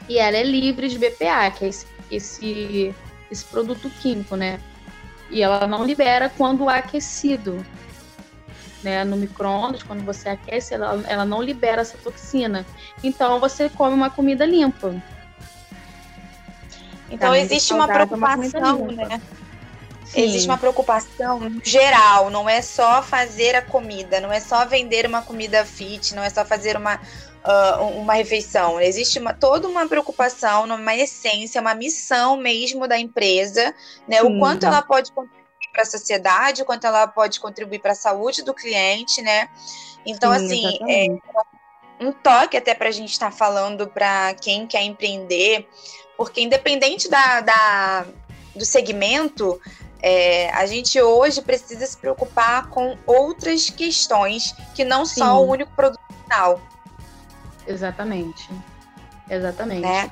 e 0.08 0.18
ela 0.18 0.36
é 0.36 0.42
livre 0.42 0.88
de 0.88 0.98
BPA, 0.98 1.50
que 1.50 1.64
é 1.64 1.68
esse, 1.68 1.86
esse, 2.10 2.94
esse 3.30 3.44
produto 3.46 3.90
químico, 4.00 4.36
né? 4.36 4.60
E 5.30 5.42
ela 5.42 5.66
não 5.66 5.84
libera 5.84 6.28
quando 6.28 6.68
aquecido, 6.68 7.64
né? 8.86 9.02
No 9.02 9.16
micro-ondas, 9.16 9.82
quando 9.82 10.04
você 10.04 10.28
aquece, 10.28 10.74
ela, 10.74 11.02
ela 11.08 11.24
não 11.24 11.42
libera 11.42 11.82
essa 11.82 11.98
toxina. 11.98 12.64
Então 13.02 13.40
você 13.40 13.68
come 13.68 13.92
uma 13.92 14.08
comida 14.08 14.46
limpa. 14.46 14.94
Então 17.10 17.34
existe 17.34 17.74
uma 17.74 17.88
preocupação, 17.88 18.82
uma 18.82 18.92
né? 18.92 19.20
Sim. 20.04 20.22
Existe 20.22 20.46
uma 20.48 20.56
preocupação 20.56 21.60
geral, 21.64 22.30
não 22.30 22.48
é 22.48 22.62
só 22.62 23.02
fazer 23.02 23.56
a 23.56 23.62
comida, 23.62 24.20
não 24.20 24.32
é 24.32 24.38
só 24.38 24.64
vender 24.64 25.04
uma 25.04 25.20
comida 25.20 25.64
fit, 25.64 26.14
não 26.14 26.22
é 26.22 26.30
só 26.30 26.44
fazer 26.44 26.76
uma, 26.76 26.94
uh, 26.94 27.82
uma 27.98 28.14
refeição. 28.14 28.80
Existe 28.80 29.18
uma, 29.18 29.34
toda 29.34 29.66
uma 29.66 29.88
preocupação, 29.88 30.64
uma 30.64 30.94
essência, 30.94 31.60
uma 31.60 31.74
missão 31.74 32.36
mesmo 32.36 32.86
da 32.86 32.96
empresa, 32.96 33.74
né? 34.06 34.20
Sim. 34.20 34.26
O 34.26 34.38
quanto 34.38 34.64
ela 34.64 34.80
pode 34.80 35.10
contribuir 35.10 35.35
para 35.76 35.82
a 35.82 35.86
sociedade, 35.86 36.64
quanto 36.64 36.86
ela 36.86 37.06
pode 37.06 37.38
contribuir 37.38 37.80
para 37.80 37.92
a 37.92 37.94
saúde 37.94 38.42
do 38.42 38.54
cliente, 38.54 39.20
né? 39.20 39.50
Então, 40.06 40.32
Sim, 40.38 40.66
assim, 40.66 40.78
é 40.88 41.06
um 42.00 42.12
toque 42.12 42.56
até 42.56 42.74
para 42.74 42.88
a 42.88 42.92
gente 42.92 43.12
estar 43.12 43.30
tá 43.30 43.36
falando 43.36 43.86
para 43.86 44.32
quem 44.34 44.66
quer 44.66 44.82
empreender, 44.82 45.68
porque 46.16 46.40
independente 46.40 47.10
da, 47.10 47.40
da 47.42 48.06
do 48.54 48.64
segmento, 48.64 49.60
é, 50.00 50.48
a 50.50 50.64
gente 50.64 51.00
hoje 51.00 51.42
precisa 51.42 51.86
se 51.86 51.96
preocupar 51.96 52.68
com 52.70 52.96
outras 53.06 53.68
questões 53.68 54.54
que 54.74 54.82
não 54.82 55.04
Sim. 55.04 55.20
só 55.20 55.42
o 55.42 55.50
único 55.50 55.72
produto 55.72 56.00
final. 56.22 56.60
Exatamente. 57.66 58.48
Exatamente. 59.28 59.80
Né? 59.80 60.10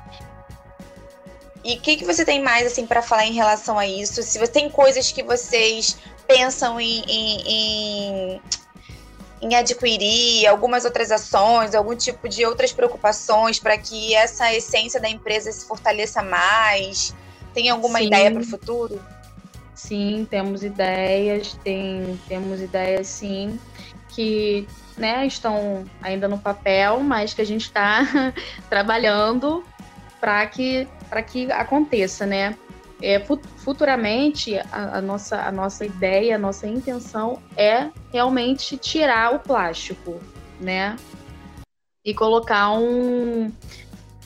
E 1.64 1.77
o 1.77 1.81
que, 1.81 1.96
que 1.96 2.05
você 2.05 2.24
tem 2.24 2.42
mais 2.42 2.66
assim 2.66 2.87
para 2.87 3.00
falar 3.00 3.24
em 3.24 3.33
relação 3.33 3.79
a 3.79 3.87
isso? 3.87 4.22
Se 4.22 4.38
você 4.38 4.53
tem 4.53 4.68
coisas 4.68 5.11
que 5.11 5.22
vocês 5.22 5.96
pensam 6.29 6.79
em, 6.79 7.03
em, 7.09 7.40
em, 7.46 8.42
em 9.40 9.55
adquirir, 9.55 10.46
algumas 10.46 10.85
outras 10.85 11.11
ações, 11.11 11.74
algum 11.74 11.96
tipo 11.96 12.29
de 12.29 12.44
outras 12.44 12.70
preocupações 12.70 13.59
para 13.59 13.79
que 13.79 14.14
essa 14.14 14.53
essência 14.53 15.00
da 15.00 15.09
empresa 15.09 15.50
se 15.50 15.66
fortaleça 15.66 16.22
mais? 16.22 17.14
Tem 17.55 17.70
alguma 17.70 17.98
Sim. 17.98 18.07
ideia 18.07 18.31
para 18.31 18.42
o 18.42 18.46
futuro? 18.46 19.00
Sim, 19.74 20.27
temos 20.31 20.62
ideias, 20.62 21.59
tem, 21.64 22.20
temos 22.29 22.61
ideias 22.61 23.07
sim, 23.07 23.59
que 24.09 24.68
né, 24.96 25.27
estão 25.27 25.85
ainda 26.00 26.29
no 26.29 26.38
papel, 26.38 27.00
mas 27.00 27.35
que 27.35 27.40
a 27.40 27.46
gente 27.46 27.62
está 27.62 28.03
trabalhando 28.70 29.64
para 30.20 30.46
que, 30.46 30.88
que 31.22 31.50
aconteça, 31.50 32.27
né? 32.27 32.57
É, 33.03 33.22
futuramente, 33.59 34.57
a, 34.72 34.98
a, 34.98 35.00
nossa, 35.00 35.42
a 35.42 35.53
nossa 35.53 35.85
ideia, 35.85 36.37
a 36.37 36.38
nossa 36.38 36.66
intenção 36.66 37.42
é 37.57 37.90
realmente 38.12 38.77
tirar 38.77 39.35
o 39.35 39.40
plástico, 39.40 40.20
né? 40.61 40.96
E 42.05 42.14
colocar 42.14 42.70
um, 42.72 43.53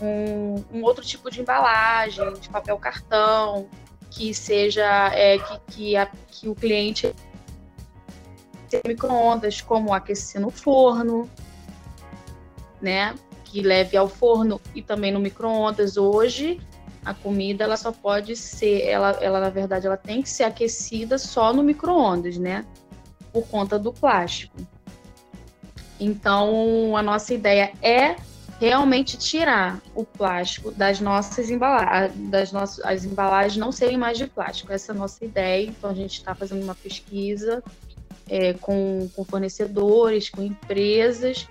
um, 0.00 0.64
um 0.72 0.82
outro 0.82 1.04
tipo 1.04 1.30
de 1.30 1.40
embalagem, 1.40 2.32
de 2.34 2.48
papel 2.48 2.76
cartão, 2.78 3.68
que 4.10 4.32
seja 4.34 5.10
é, 5.12 5.38
que, 5.38 5.60
que, 5.66 5.96
a, 5.96 6.06
que 6.06 6.48
o 6.48 6.54
cliente 6.54 7.14
microondas, 8.86 9.60
como 9.60 9.94
aquecer 9.94 10.40
no 10.40 10.50
forno, 10.50 11.28
né? 12.80 13.14
Que 13.44 13.62
leve 13.62 13.96
ao 13.96 14.08
forno 14.08 14.60
e 14.74 14.82
também 14.82 15.10
no 15.10 15.18
microondas. 15.18 15.96
Hoje 15.96 16.60
a 17.08 17.14
comida 17.14 17.64
ela 17.64 17.78
só 17.78 17.90
pode 17.90 18.36
ser, 18.36 18.82
ela, 18.82 19.12
ela 19.22 19.40
na 19.40 19.48
verdade 19.48 19.86
ela 19.86 19.96
tem 19.96 20.20
que 20.20 20.28
ser 20.28 20.44
aquecida 20.44 21.16
só 21.16 21.54
no 21.54 21.62
microondas, 21.62 22.36
né? 22.36 22.66
Por 23.32 23.46
conta 23.48 23.78
do 23.78 23.94
plástico. 23.94 24.54
Então 25.98 26.94
a 26.94 27.02
nossa 27.02 27.32
ideia 27.32 27.72
é 27.80 28.16
realmente 28.60 29.16
tirar 29.16 29.80
o 29.94 30.04
plástico 30.04 30.70
das 30.70 31.00
nossas 31.00 31.48
embalagens, 31.48 32.12
das 32.28 32.52
nossas 32.52 32.84
as 32.84 33.06
embalagens 33.06 33.56
não 33.56 33.72
serem 33.72 33.96
mais 33.96 34.18
de 34.18 34.26
plástico. 34.26 34.70
Essa 34.70 34.92
é 34.92 34.94
a 34.94 34.98
nossa 34.98 35.24
ideia. 35.24 35.66
Então 35.66 35.88
a 35.88 35.94
gente 35.94 36.18
está 36.18 36.34
fazendo 36.34 36.62
uma 36.62 36.74
pesquisa 36.74 37.64
é, 38.28 38.52
com, 38.52 39.08
com, 39.16 39.24
fornecedores, 39.24 40.28
com 40.28 40.42
empresas 40.42 41.48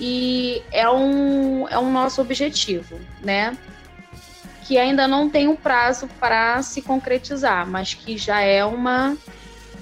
e 0.00 0.62
é 0.70 0.88
um 0.88 1.66
é 1.66 1.76
um 1.76 1.92
nosso 1.92 2.20
objetivo, 2.20 3.00
né? 3.20 3.58
Que 4.66 4.78
ainda 4.78 5.08
não 5.08 5.28
tem 5.28 5.48
um 5.48 5.56
prazo 5.56 6.08
para 6.20 6.62
se 6.62 6.82
concretizar, 6.82 7.66
mas 7.66 7.94
que 7.94 8.16
já 8.16 8.40
é 8.40 8.64
uma 8.64 9.16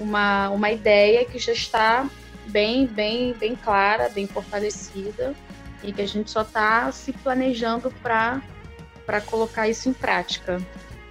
uma, 0.00 0.48
uma 0.48 0.70
ideia 0.70 1.24
que 1.24 1.38
já 1.38 1.52
está 1.52 2.08
bem, 2.46 2.86
bem, 2.86 3.34
bem 3.34 3.54
clara, 3.54 4.08
bem 4.08 4.26
fortalecida 4.26 5.34
e 5.82 5.92
que 5.92 6.02
a 6.02 6.06
gente 6.06 6.30
só 6.30 6.42
está 6.42 6.90
se 6.90 7.12
planejando 7.12 7.92
para 8.02 8.40
colocar 9.26 9.68
isso 9.68 9.88
em 9.88 9.92
prática, 9.92 10.58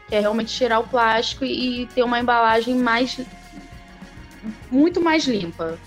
que 0.08 0.16
é 0.16 0.20
realmente 0.20 0.54
tirar 0.54 0.80
o 0.80 0.88
plástico 0.88 1.46
e, 1.46 1.84
e 1.84 1.86
ter 1.88 2.04
uma 2.04 2.20
embalagem 2.20 2.76
mais 2.76 3.20
muito 4.72 5.02
mais 5.02 5.26
limpa. 5.26 5.78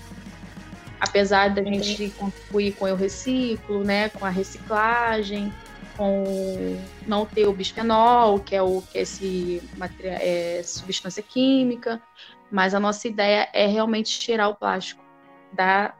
Apesar 1.03 1.49
da 1.49 1.61
gente 1.61 2.09
contribuir 2.17 2.73
com 2.75 2.85
o 2.85 2.95
reciclo, 2.95 3.83
né, 3.83 4.07
com 4.07 4.25
a 4.25 4.29
reciclagem, 4.29 5.53
com 5.97 6.81
não 7.05 7.25
ter 7.25 7.45
o 7.45 7.51
bisfenol, 7.51 8.39
que 8.39 8.55
é 8.55 8.61
o 8.61 8.81
que 8.81 8.99
é 8.99 9.01
esse 9.01 9.61
é, 10.01 10.61
substância 10.63 11.21
química, 11.21 12.01
mas 12.49 12.73
a 12.73 12.79
nossa 12.79 13.05
ideia 13.05 13.49
é 13.51 13.67
realmente 13.67 14.17
tirar 14.17 14.47
o 14.47 14.55
plástico 14.55 15.03
da, 15.51 15.93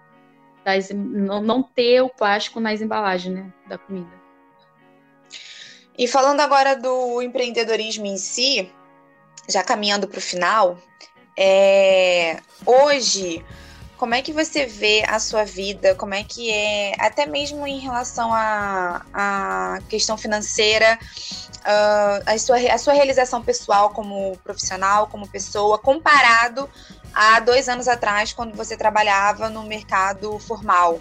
das, 0.64 0.90
não, 0.90 1.42
não 1.42 1.62
ter 1.62 2.02
o 2.02 2.08
plástico 2.08 2.62
nas 2.62 2.82
embalagens 2.82 3.36
né, 3.36 3.54
da 3.68 3.78
comida. 3.78 4.24
E 5.98 6.08
falando 6.08 6.40
agora 6.40 6.76
do 6.76 7.22
empreendedorismo 7.22 8.06
em 8.06 8.18
si, 8.18 8.72
já 9.50 9.64
caminhando 9.64 10.08
para 10.08 10.18
o 10.18 10.22
final, 10.22 10.78
é, 11.38 12.40
hoje, 12.66 13.44
como 14.04 14.16
é 14.16 14.22
que 14.22 14.34
você 14.34 14.66
vê 14.66 15.02
a 15.08 15.18
sua 15.18 15.46
vida? 15.46 15.96
Como 15.96 16.14
é 16.14 16.26
que 16.26 16.52
é, 16.52 16.94
até 17.00 17.26
mesmo 17.26 17.66
em 17.66 17.80
relação 17.80 18.34
à 18.34 19.02
a, 19.14 19.76
a, 19.76 19.82
questão 19.88 20.18
financeira, 20.18 21.00
uh, 21.60 22.24
a, 22.26 22.38
sua, 22.38 22.58
a 22.58 22.78
sua 22.78 22.92
realização 22.92 23.42
pessoal 23.42 23.92
como 23.92 24.38
profissional, 24.44 25.08
como 25.08 25.26
pessoa, 25.26 25.80
comparado 25.80 26.70
há 27.14 27.40
dois 27.40 27.70
anos 27.70 27.88
atrás, 27.88 28.34
quando 28.34 28.54
você 28.58 28.76
trabalhava 28.76 29.50
no 29.50 29.64
mercado 29.64 30.38
formal. 30.38 31.00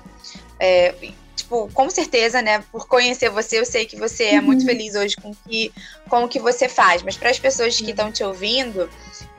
É, 0.61 0.95
tipo, 1.35 1.69
com 1.75 1.91
certeza, 1.91 2.41
né? 2.41 2.63
Por 2.71 2.87
conhecer 2.87 3.31
você, 3.31 3.59
eu 3.59 3.67
sei 3.67 3.85
que 3.85 3.97
você 3.97 4.27
é 4.27 4.41
muito 4.41 4.61
uhum. 4.61 4.67
feliz 4.69 4.95
hoje 4.95 5.17
com, 5.17 5.35
que, 5.35 5.73
com 6.09 6.23
o 6.23 6.29
que 6.29 6.39
você 6.39 6.69
faz. 6.69 7.03
Mas 7.03 7.17
para 7.17 7.31
as 7.31 7.39
pessoas 7.41 7.77
que 7.81 7.91
estão 7.91 8.13
te 8.13 8.23
ouvindo, 8.23 8.89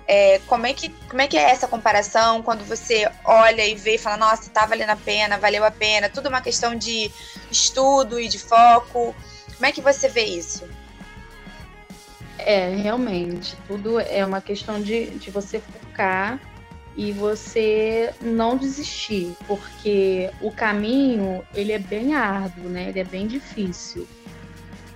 é, 0.07 0.39
como, 0.47 0.65
é 0.65 0.73
que, 0.73 0.89
como 1.09 1.21
é 1.21 1.27
que 1.27 1.37
é 1.37 1.49
essa 1.49 1.67
comparação 1.67 2.41
quando 2.41 2.63
você 2.65 3.09
olha 3.23 3.65
e 3.65 3.75
vê 3.75 3.95
e 3.95 3.97
fala, 3.97 4.17
nossa, 4.17 4.49
tá 4.49 4.65
valendo 4.65 4.89
a 4.89 4.95
pena, 4.95 5.37
valeu 5.37 5.63
a 5.63 5.71
pena, 5.71 6.09
tudo 6.09 6.29
uma 6.29 6.41
questão 6.41 6.75
de 6.75 7.11
estudo 7.51 8.19
e 8.19 8.27
de 8.27 8.39
foco. 8.39 9.15
Como 9.55 9.65
é 9.65 9.71
que 9.71 9.81
você 9.81 10.09
vê 10.09 10.23
isso? 10.23 10.67
É, 12.37 12.75
realmente, 12.75 13.55
tudo 13.67 13.99
é 13.99 14.25
uma 14.25 14.41
questão 14.41 14.81
de, 14.81 15.11
de 15.11 15.31
você 15.31 15.59
focar 15.59 16.39
e 16.95 17.11
você 17.11 18.13
não 18.21 18.57
desistir, 18.57 19.35
porque 19.47 20.29
o 20.41 20.51
caminho 20.51 21.45
ele 21.55 21.71
é 21.71 21.79
bem 21.79 22.13
árduo, 22.13 22.69
né? 22.69 22.89
Ele 22.89 22.99
é 22.99 23.03
bem 23.03 23.25
difícil. 23.25 24.07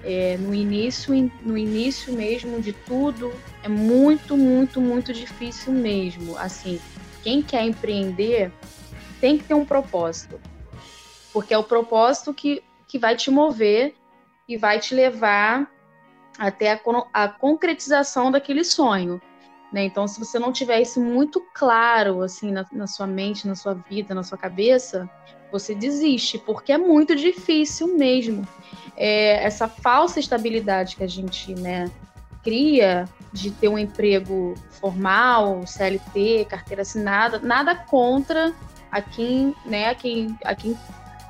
É, 0.09 0.37
no 0.37 0.53
início, 0.53 1.13
no 1.41 1.57
início 1.57 2.13
mesmo 2.13 2.61
de 2.61 2.71
tudo, 2.71 3.33
é 3.61 3.67
muito, 3.67 4.37
muito, 4.37 4.79
muito 4.79 5.11
difícil 5.11 5.73
mesmo. 5.73 6.37
Assim, 6.37 6.79
quem 7.21 7.41
quer 7.41 7.63
empreender 7.63 8.53
tem 9.19 9.37
que 9.37 9.43
ter 9.43 9.53
um 9.53 9.65
propósito, 9.65 10.39
porque 11.33 11.53
é 11.53 11.57
o 11.57 11.63
propósito 11.63 12.33
que, 12.33 12.63
que 12.87 12.97
vai 12.97 13.17
te 13.17 13.29
mover 13.29 13.95
e 14.47 14.55
vai 14.55 14.79
te 14.79 14.95
levar 14.95 15.69
até 16.39 16.71
a, 16.71 16.79
a 17.13 17.27
concretização 17.27 18.31
daquele 18.31 18.63
sonho. 18.63 19.21
Né? 19.73 19.83
Então, 19.83 20.07
se 20.07 20.17
você 20.19 20.39
não 20.39 20.53
tiver 20.53 20.81
isso 20.81 21.01
muito 21.01 21.45
claro 21.53 22.21
assim 22.21 22.51
na, 22.51 22.65
na, 22.71 22.87
sua 22.87 23.05
mente, 23.05 23.45
na 23.45 23.55
sua 23.55 23.73
vida, 23.73 24.15
na 24.15 24.23
sua 24.23 24.37
cabeça, 24.37 25.09
você 25.51 25.73
desiste, 25.73 26.37
porque 26.37 26.71
é 26.71 26.77
muito 26.77 27.15
difícil 27.15 27.97
mesmo. 27.97 28.47
É, 28.95 29.43
essa 29.43 29.67
falsa 29.67 30.19
estabilidade 30.19 30.95
que 30.95 31.03
a 31.03 31.07
gente 31.07 31.53
né, 31.55 31.89
cria 32.43 33.07
de 33.31 33.51
ter 33.51 33.67
um 33.67 33.77
emprego 33.77 34.55
formal, 34.71 35.65
CLT, 35.65 36.45
carteira 36.49 36.81
assinada, 36.81 37.39
nada 37.39 37.75
contra 37.75 38.53
a 38.91 39.01
quem, 39.01 39.53
né, 39.65 39.89
a 39.89 39.95
quem, 39.95 40.37
a 40.43 40.55
quem 40.55 40.77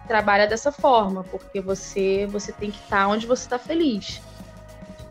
trabalha 0.08 0.48
dessa 0.48 0.72
forma, 0.72 1.24
porque 1.24 1.60
você 1.60 2.26
você 2.28 2.52
tem 2.52 2.72
que 2.72 2.80
estar 2.80 3.08
onde 3.08 3.26
você 3.28 3.44
está 3.44 3.60
feliz. 3.60 4.22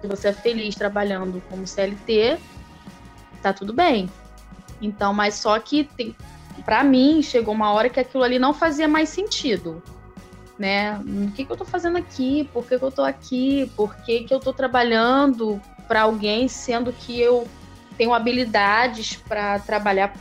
Se 0.00 0.06
você 0.06 0.28
é 0.28 0.32
feliz 0.32 0.74
trabalhando 0.74 1.42
como 1.50 1.66
CLT, 1.66 2.38
tá 3.42 3.52
tudo 3.52 3.72
bem. 3.72 4.08
Então, 4.80 5.12
mas 5.12 5.34
só 5.34 5.58
que 5.58 5.84
tem, 5.84 6.14
para 6.64 6.82
mim 6.82 7.22
chegou 7.22 7.54
uma 7.54 7.72
hora 7.72 7.88
que 7.88 8.00
aquilo 8.00 8.22
ali 8.22 8.38
não 8.38 8.54
fazia 8.54 8.88
mais 8.88 9.08
sentido. 9.08 9.82
Né? 10.58 10.98
O 10.98 11.32
que, 11.32 11.44
que 11.44 11.52
eu 11.52 11.56
tô 11.56 11.64
fazendo 11.64 11.98
aqui? 11.98 12.48
Por 12.52 12.66
que, 12.66 12.78
que 12.78 12.84
eu 12.84 12.90
tô 12.90 13.02
aqui? 13.02 13.70
Por 13.76 13.94
que, 13.96 14.24
que 14.24 14.32
eu 14.32 14.40
tô 14.40 14.52
trabalhando 14.52 15.60
para 15.86 16.02
alguém, 16.02 16.48
sendo 16.48 16.92
que 16.92 17.20
eu 17.20 17.46
tenho 17.98 18.14
habilidades 18.14 19.16
para 19.16 19.58
trabalhar 19.58 20.14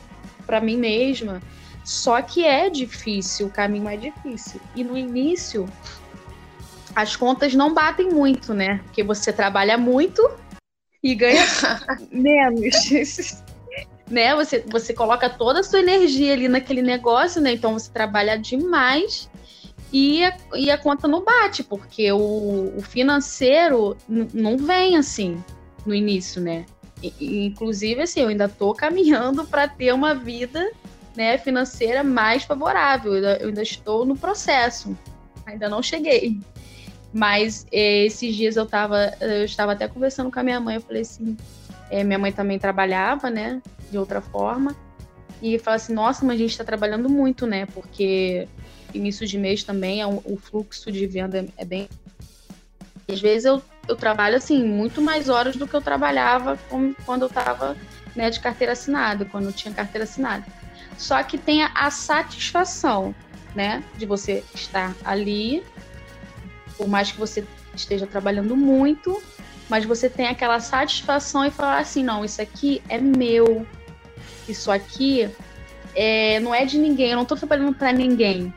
para 0.45 0.59
mim 0.59 0.77
mesma? 0.77 1.41
Só 1.85 2.21
que 2.21 2.43
é 2.43 2.69
difícil, 2.69 3.47
o 3.47 3.49
caminho 3.51 3.87
é 3.87 3.95
difícil. 3.95 4.59
E 4.75 4.83
no 4.83 4.97
início, 4.97 5.67
as 6.95 7.15
contas 7.15 7.53
não 7.53 7.73
batem 7.73 8.09
muito, 8.09 8.53
né? 8.53 8.81
Porque 8.85 9.03
você 9.03 9.31
trabalha 9.31 9.77
muito 9.77 10.27
e 11.03 11.13
ganha 11.13 11.45
menos. 12.11 13.43
Né? 14.09 14.35
Você, 14.35 14.63
você 14.67 14.93
coloca 14.93 15.29
toda 15.29 15.59
a 15.59 15.63
sua 15.63 15.79
energia 15.79 16.33
ali 16.33 16.47
naquele 16.47 16.81
negócio, 16.81 17.41
né? 17.41 17.53
Então 17.53 17.73
você 17.73 17.91
trabalha 17.91 18.37
demais 18.37 19.29
e 19.91 20.23
a, 20.23 20.37
e 20.55 20.69
a 20.69 20.77
conta 20.77 21.07
não 21.07 21.23
bate, 21.23 21.63
porque 21.63 22.11
o, 22.11 22.73
o 22.75 22.81
financeiro 22.81 23.95
não 24.07 24.57
vem 24.57 24.97
assim 24.97 25.43
no 25.85 25.93
início, 25.93 26.41
né? 26.41 26.65
E, 27.01 27.45
inclusive, 27.45 28.01
assim, 28.01 28.21
eu 28.21 28.29
ainda 28.29 28.45
estou 28.45 28.73
caminhando 28.73 29.45
para 29.45 29.67
ter 29.67 29.93
uma 29.93 30.15
vida 30.15 30.71
né, 31.15 31.37
financeira 31.37 32.03
mais 32.03 32.43
favorável. 32.43 33.11
Eu 33.11 33.15
ainda, 33.15 33.37
eu 33.37 33.47
ainda 33.49 33.61
estou 33.61 34.05
no 34.05 34.17
processo, 34.17 34.97
ainda 35.45 35.69
não 35.69 35.81
cheguei. 35.83 36.39
Mas 37.13 37.65
é, 37.71 38.05
esses 38.05 38.35
dias 38.35 38.55
eu 38.55 38.65
tava, 38.65 39.13
eu 39.21 39.45
estava 39.45 39.71
até 39.71 39.87
conversando 39.87 40.31
com 40.31 40.39
a 40.39 40.43
minha 40.43 40.59
mãe, 40.59 40.75
eu 40.75 40.81
falei 40.81 41.01
assim, 41.01 41.37
é, 41.89 42.03
minha 42.03 42.19
mãe 42.19 42.31
também 42.31 42.57
trabalhava, 42.59 43.29
né, 43.29 43.61
de 43.91 43.97
outra 43.97 44.21
forma, 44.21 44.75
e 45.41 45.59
falei 45.59 45.77
assim, 45.77 45.93
nossa, 45.93 46.25
mas 46.25 46.35
a 46.35 46.39
gente 46.39 46.51
está 46.51 46.63
trabalhando 46.63 47.09
muito, 47.09 47.45
né, 47.45 47.65
porque 47.67 48.47
início 48.93 49.27
de 49.27 49.37
mês 49.37 49.63
também 49.63 50.01
é 50.01 50.07
um, 50.07 50.21
o 50.23 50.37
fluxo 50.37 50.91
de 50.91 51.05
venda 51.05 51.45
é 51.57 51.65
bem... 51.65 51.89
Às 53.07 53.21
vezes 53.21 53.45
eu, 53.45 53.61
eu 53.87 53.95
trabalho, 53.95 54.35
assim, 54.35 54.63
muito 54.63 55.01
mais 55.01 55.29
horas 55.29 55.55
do 55.55 55.67
que 55.67 55.75
eu 55.75 55.81
trabalhava 55.81 56.57
quando 57.05 57.21
eu 57.21 57.27
estava 57.27 57.77
né, 58.15 58.31
de 58.31 58.39
carteira 58.39 58.73
assinada, 58.73 59.25
quando 59.25 59.45
eu 59.45 59.53
tinha 59.53 59.71
carteira 59.71 60.05
assinada. 60.05 60.43
Só 60.97 61.21
que 61.21 61.37
tem 61.37 61.61
a 61.61 61.91
satisfação, 61.91 63.13
né, 63.53 63.83
de 63.95 64.07
você 64.07 64.43
estar 64.55 64.95
ali 65.03 65.63
por 66.77 66.87
mais 66.87 67.11
que 67.11 67.17
você 67.17 67.45
esteja 67.73 68.05
trabalhando 68.07 68.55
muito, 68.55 69.21
mas 69.69 69.85
você 69.85 70.09
tem 70.09 70.27
aquela 70.27 70.59
satisfação 70.59 71.45
e 71.45 71.51
falar 71.51 71.79
assim, 71.79 72.03
não, 72.03 72.23
isso 72.23 72.41
aqui 72.41 72.81
é 72.89 72.97
meu, 72.99 73.65
isso 74.47 74.71
aqui 74.71 75.29
é, 75.95 76.39
não 76.39 76.53
é 76.53 76.65
de 76.65 76.77
ninguém, 76.77 77.09
eu 77.09 77.15
não 77.15 77.23
estou 77.23 77.37
trabalhando 77.37 77.73
para 77.73 77.91
ninguém, 77.91 78.53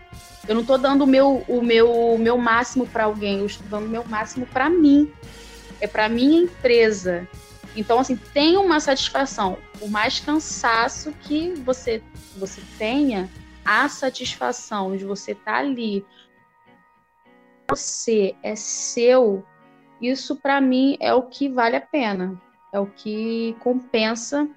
eu 0.47 0.55
não 0.55 0.63
estou 0.63 0.79
dando 0.79 1.05
o 1.05 1.07
meu, 1.07 1.45
o 1.49 1.63
meu, 1.63 2.17
meu 2.19 2.39
máximo 2.39 2.87
para 2.87 3.05
alguém, 3.05 3.39
eu 3.39 3.47
estou 3.47 3.67
dando 3.69 3.87
o 3.87 3.91
meu 3.91 4.05
máximo 4.05 4.47
para 4.47 4.69
mim, 4.69 5.13
é 5.81 5.87
para 5.87 6.09
minha 6.09 6.43
empresa. 6.43 7.29
Então, 7.77 8.01
assim, 8.01 8.17
tem 8.17 8.57
uma 8.57 8.81
satisfação, 8.81 9.59
por 9.79 9.89
mais 9.89 10.19
cansaço 10.19 11.13
que 11.23 11.53
você, 11.65 12.03
você 12.37 12.61
tenha, 12.77 13.29
a 13.69 13.87
satisfação 13.87 14.97
de 14.97 15.05
você 15.05 15.33
estar 15.33 15.53
tá 15.53 15.59
ali. 15.59 16.03
Você 17.69 18.35
é 18.43 18.57
seu, 18.57 19.45
isso 20.01 20.37
para 20.37 20.61
mim 20.61 20.97
é 21.01 21.13
o 21.13 21.23
que 21.23 21.49
vale 21.49 21.77
a 21.77 21.81
pena, 21.81 22.41
é 22.73 22.79
o 22.79 22.87
que 22.87 23.57
compensa 23.61 24.49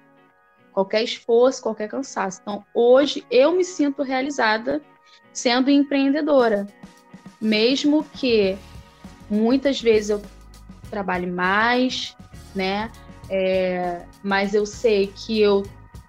qualquer 0.72 1.02
esforço, 1.02 1.62
qualquer 1.62 1.88
cansaço. 1.88 2.40
Então, 2.42 2.64
hoje 2.74 3.26
eu 3.30 3.52
me 3.52 3.64
sinto 3.64 4.02
realizada 4.02 4.80
sendo 5.32 5.70
empreendedora, 5.70 6.66
mesmo 7.40 8.04
que 8.04 8.56
muitas 9.28 9.80
vezes 9.80 10.10
eu 10.10 10.22
trabalhe 10.90 11.26
mais, 11.26 12.16
né? 12.54 12.90
É, 13.30 14.02
mas 14.22 14.54
eu 14.54 14.66
sei 14.66 15.06
que 15.06 15.40
eu 15.40 15.62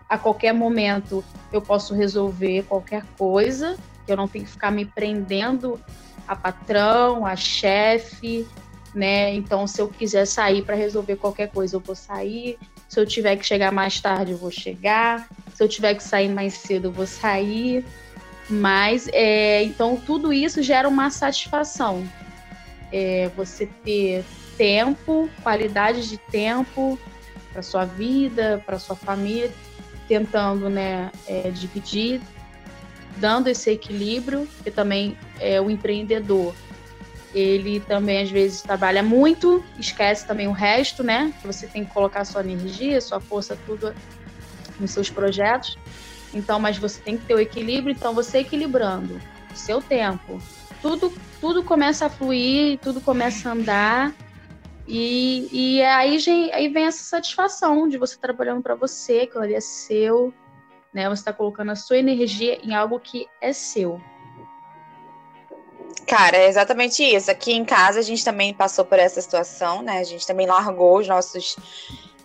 a 0.10 0.18
qualquer 0.18 0.54
momento 0.54 1.24
eu 1.52 1.62
posso 1.62 1.94
resolver 1.94 2.64
qualquer 2.64 3.04
coisa, 3.18 3.78
que 4.06 4.12
eu 4.12 4.18
não 4.18 4.28
tenho 4.28 4.46
que 4.46 4.52
ficar 4.52 4.72
me 4.72 4.86
prendendo 4.86 5.80
a 6.28 6.36
patrão, 6.36 7.26
a 7.26 7.36
chefe, 7.36 8.48
né? 8.94 9.34
Então, 9.34 9.66
se 9.66 9.82
eu 9.82 9.88
quiser 9.88 10.26
sair 10.26 10.62
para 10.62 10.76
resolver 10.76 11.16
qualquer 11.16 11.50
coisa, 11.50 11.76
eu 11.76 11.80
vou 11.80 11.96
sair. 11.96 12.58
Se 12.88 13.00
eu 13.00 13.06
tiver 13.06 13.36
que 13.36 13.46
chegar 13.46 13.72
mais 13.72 14.00
tarde, 14.00 14.32
eu 14.32 14.38
vou 14.38 14.52
chegar. 14.52 15.28
Se 15.54 15.64
eu 15.64 15.68
tiver 15.68 15.96
que 15.96 16.04
sair 16.04 16.30
mais 16.30 16.54
cedo, 16.54 16.88
eu 16.88 16.92
vou 16.92 17.08
sair. 17.08 17.84
Mas, 18.50 19.10
é, 19.14 19.64
então, 19.64 19.96
tudo 19.96 20.32
isso 20.32 20.62
gera 20.62 20.88
uma 20.88 21.10
satisfação. 21.10 22.08
É, 22.92 23.32
você 23.36 23.66
ter 23.66 24.24
tempo, 24.58 25.30
qualidade 25.42 26.08
de 26.08 26.18
tempo 26.18 27.00
para 27.52 27.62
sua 27.62 27.86
vida, 27.86 28.62
para 28.66 28.78
sua 28.78 28.96
família, 28.96 29.52
tentando 30.08 30.70
né, 30.70 31.12
é, 31.28 31.50
dividir, 31.50 32.22
dando 33.18 33.48
esse 33.48 33.72
equilíbrio, 33.72 34.48
que 34.64 34.72
também 34.72 35.18
é 35.40 35.62
o 35.62 35.70
empreendedor. 35.70 36.54
Ele 37.34 37.80
também 37.80 38.22
às 38.22 38.30
vezes 38.30 38.62
trabalha 38.62 39.02
muito, 39.02 39.64
esquece 39.78 40.26
também 40.26 40.48
o 40.48 40.52
resto, 40.52 41.04
né? 41.04 41.34
Você 41.44 41.68
tem 41.68 41.84
que 41.84 41.92
colocar 41.92 42.24
sua 42.26 42.42
energia, 42.42 43.02
sua 43.02 43.20
força, 43.20 43.58
tudo 43.66 43.94
nos 44.80 44.92
seus 44.92 45.10
projetos. 45.10 45.78
Então, 46.34 46.60
mas 46.60 46.78
você 46.78 47.02
tem 47.02 47.18
que 47.18 47.26
ter 47.26 47.36
o 47.36 47.40
equilíbrio, 47.40 47.94
então 47.94 48.14
você 48.14 48.40
equilibrando 48.40 49.20
o 49.52 49.56
seu 49.56 49.82
tempo, 49.82 50.40
tudo 50.82 51.14
tudo 51.40 51.62
começa 51.62 52.06
a 52.06 52.10
fluir, 52.10 52.80
tudo 52.80 53.02
começa 53.02 53.50
a 53.50 53.52
andar 53.52 54.14
e, 54.88 55.48
e 55.52 55.82
aí, 55.82 56.18
aí 56.54 56.68
vem 56.68 56.86
essa 56.86 57.04
satisfação 57.04 57.88
de 57.88 57.98
você 57.98 58.18
trabalhando 58.18 58.62
para 58.62 58.76
você, 58.76 59.22
aquilo 59.22 59.44
ali 59.44 59.54
é 59.54 59.62
seu, 59.62 60.34
né? 60.94 61.08
Você 61.10 61.22
está 61.22 61.34
colocando 61.34 61.72
a 61.72 61.76
sua 61.76 61.98
energia 61.98 62.60
em 62.64 62.74
algo 62.74 63.00
que 63.00 63.28
é 63.42 63.54
seu. 63.54 64.02
Cara, 66.08 66.38
é 66.38 66.48
exatamente 66.48 67.04
isso. 67.04 67.32
Aqui 67.32 67.54
em 67.54 67.64
casa 67.64 68.00
a 68.00 68.04
gente 68.04 68.24
também 68.24 68.54
passou 68.54 68.84
por 68.86 69.00
essa 69.00 69.22
situação, 69.22 69.82
né? 69.82 70.00
A 70.00 70.04
gente 70.04 70.26
também 70.28 70.46
largou 70.46 70.98
os 70.98 71.08
nossos 71.08 71.56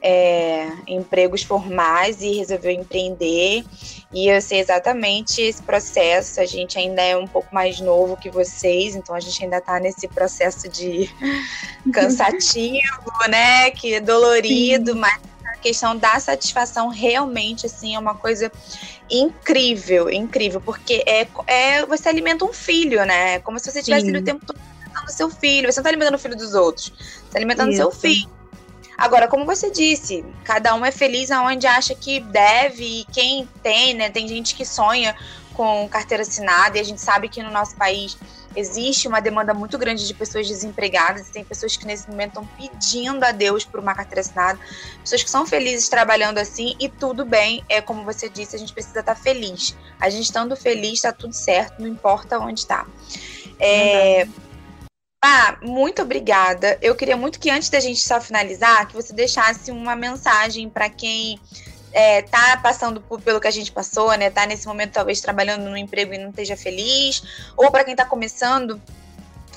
é, 0.02 0.70
empregos 0.86 1.42
formais 1.42 2.20
e 2.20 2.32
resolveu 2.32 2.72
empreender. 2.72 3.64
E 4.12 4.28
eu 4.28 4.40
sei 4.40 4.60
exatamente 4.60 5.42
esse 5.42 5.62
processo. 5.62 6.40
A 6.40 6.46
gente 6.46 6.78
ainda 6.78 7.02
é 7.02 7.16
um 7.16 7.26
pouco 7.26 7.54
mais 7.54 7.80
novo 7.80 8.16
que 8.16 8.30
vocês, 8.30 8.96
então 8.96 9.14
a 9.14 9.20
gente 9.20 9.42
ainda 9.44 9.58
está 9.58 9.78
nesse 9.78 10.08
processo 10.08 10.68
de 10.68 11.10
cansativo, 11.92 13.12
né? 13.28 13.70
Que 13.70 13.94
é 13.94 14.00
dolorido, 14.00 14.92
Sim. 14.92 14.98
mas 14.98 15.20
questão 15.60 15.96
da 15.96 16.18
satisfação 16.20 16.88
realmente 16.88 17.66
assim 17.66 17.94
é 17.94 17.98
uma 17.98 18.14
coisa 18.14 18.50
incrível, 19.10 20.10
incrível, 20.10 20.60
porque 20.60 21.02
é, 21.06 21.26
é 21.46 21.86
você 21.86 22.08
alimenta 22.08 22.44
um 22.44 22.52
filho, 22.52 23.04
né? 23.04 23.34
É 23.34 23.38
como 23.38 23.58
se 23.58 23.70
você 23.70 23.82
tivesse 23.82 24.10
o 24.10 24.22
tempo 24.22 24.44
todo 24.44 24.58
alimentando 24.98 25.10
seu 25.10 25.30
filho. 25.30 25.72
Você 25.72 25.78
não 25.78 25.82
está 25.82 25.88
alimentando 25.88 26.14
o 26.14 26.18
filho 26.18 26.36
dos 26.36 26.54
outros, 26.54 26.86
você 26.86 27.24
está 27.26 27.38
alimentando 27.38 27.70
Isso. 27.70 27.78
seu 27.78 27.90
filho. 27.90 28.28
Agora, 28.96 29.28
como 29.28 29.44
você 29.44 29.70
disse, 29.70 30.24
cada 30.42 30.74
um 30.74 30.84
é 30.84 30.90
feliz 30.90 31.30
aonde 31.30 31.68
acha 31.68 31.94
que 31.94 32.18
deve, 32.18 32.84
e 32.84 33.04
quem 33.12 33.48
tem, 33.62 33.94
né? 33.94 34.10
Tem 34.10 34.26
gente 34.26 34.56
que 34.56 34.64
sonha 34.64 35.14
com 35.54 35.88
carteira 35.88 36.22
assinada, 36.22 36.78
e 36.78 36.80
a 36.80 36.84
gente 36.84 37.00
sabe 37.00 37.28
que 37.28 37.40
no 37.40 37.50
nosso 37.50 37.76
país 37.76 38.16
existe 38.58 39.06
uma 39.06 39.20
demanda 39.20 39.54
muito 39.54 39.78
grande 39.78 40.06
de 40.06 40.12
pessoas 40.12 40.48
desempregadas, 40.48 41.30
tem 41.30 41.44
pessoas 41.44 41.76
que 41.76 41.86
nesse 41.86 42.08
momento 42.10 42.40
estão 42.40 42.46
pedindo 42.58 43.22
a 43.24 43.30
Deus 43.30 43.64
por 43.64 43.78
uma 43.78 43.94
carteira 43.94 44.20
assinada, 44.20 44.58
pessoas 45.00 45.22
que 45.22 45.30
são 45.30 45.46
felizes 45.46 45.88
trabalhando 45.88 46.38
assim, 46.38 46.74
e 46.80 46.88
tudo 46.88 47.24
bem, 47.24 47.64
é 47.68 47.80
como 47.80 48.04
você 48.04 48.28
disse, 48.28 48.56
a 48.56 48.58
gente 48.58 48.72
precisa 48.72 49.00
estar 49.00 49.14
feliz. 49.14 49.76
A 50.00 50.10
gente 50.10 50.24
estando 50.24 50.56
feliz, 50.56 50.94
está 50.94 51.12
tudo 51.12 51.32
certo, 51.32 51.80
não 51.80 51.88
importa 51.88 52.38
onde 52.38 52.60
está. 52.60 52.84
É, 53.60 54.26
ah, 55.24 55.58
muito 55.62 56.02
obrigada. 56.02 56.78
Eu 56.80 56.94
queria 56.94 57.16
muito 57.16 57.38
que 57.38 57.50
antes 57.50 57.68
da 57.68 57.80
gente 57.80 58.00
só 58.00 58.20
finalizar, 58.20 58.86
que 58.88 58.94
você 58.94 59.12
deixasse 59.12 59.70
uma 59.70 59.94
mensagem 59.94 60.68
para 60.68 60.88
quem 60.88 61.40
é, 61.98 62.22
tá 62.22 62.56
passando 62.62 63.00
por, 63.00 63.20
pelo 63.20 63.40
que 63.40 63.48
a 63.48 63.50
gente 63.50 63.72
passou, 63.72 64.16
né? 64.16 64.30
Tá 64.30 64.46
nesse 64.46 64.68
momento 64.68 64.92
talvez 64.92 65.20
trabalhando 65.20 65.68
no 65.68 65.76
emprego 65.76 66.14
e 66.14 66.18
não 66.18 66.30
esteja 66.30 66.56
feliz, 66.56 67.50
ou 67.56 67.72
para 67.72 67.82
quem 67.82 67.92
está 67.92 68.04
começando 68.04 68.80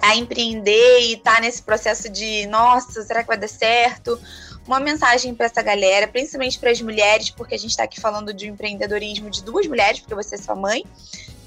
a 0.01 0.15
empreender 0.15 1.01
e 1.01 1.17
tá 1.17 1.39
nesse 1.39 1.61
processo 1.61 2.09
de, 2.09 2.47
nossa, 2.47 3.03
será 3.03 3.21
que 3.21 3.27
vai 3.27 3.37
dar 3.37 3.47
certo? 3.47 4.19
Uma 4.65 4.79
mensagem 4.79 5.35
para 5.35 5.45
essa 5.45 5.61
galera, 5.61 6.07
principalmente 6.07 6.57
para 6.57 6.71
as 6.71 6.81
mulheres, 6.81 7.29
porque 7.29 7.53
a 7.53 7.59
gente 7.59 7.69
está 7.69 7.83
aqui 7.83 8.01
falando 8.01 8.33
de 8.33 8.49
um 8.49 8.55
empreendedorismo 8.55 9.29
de 9.29 9.43
duas 9.43 9.67
mulheres, 9.67 9.99
porque 9.99 10.15
você 10.15 10.33
é 10.33 10.37
sua 10.39 10.55
mãe, 10.55 10.83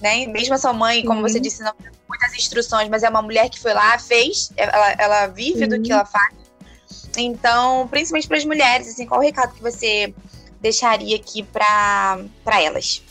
né? 0.00 0.26
Mesmo 0.26 0.54
a 0.54 0.58
sua 0.58 0.72
mãe, 0.72 1.04
como 1.04 1.22
você 1.22 1.40
disse, 1.40 1.60
não 1.64 1.74
tem 1.74 1.90
muitas 2.08 2.32
instruções, 2.34 2.88
mas 2.88 3.02
é 3.02 3.08
uma 3.08 3.22
mulher 3.22 3.50
que 3.50 3.58
foi 3.58 3.74
lá, 3.74 3.98
fez, 3.98 4.52
ela, 4.56 4.92
ela 4.96 5.26
vive 5.26 5.66
do 5.66 5.82
que 5.82 5.90
ela 5.90 6.04
faz. 6.04 6.32
Então, 7.16 7.88
principalmente 7.88 8.28
para 8.28 8.36
as 8.36 8.44
mulheres, 8.44 8.86
assim, 8.86 9.06
qual 9.06 9.18
o 9.18 9.22
recado 9.24 9.54
que 9.54 9.62
você 9.62 10.14
deixaria 10.64 11.14
aqui 11.16 11.42
para 11.42 12.18
elas? 12.58 13.02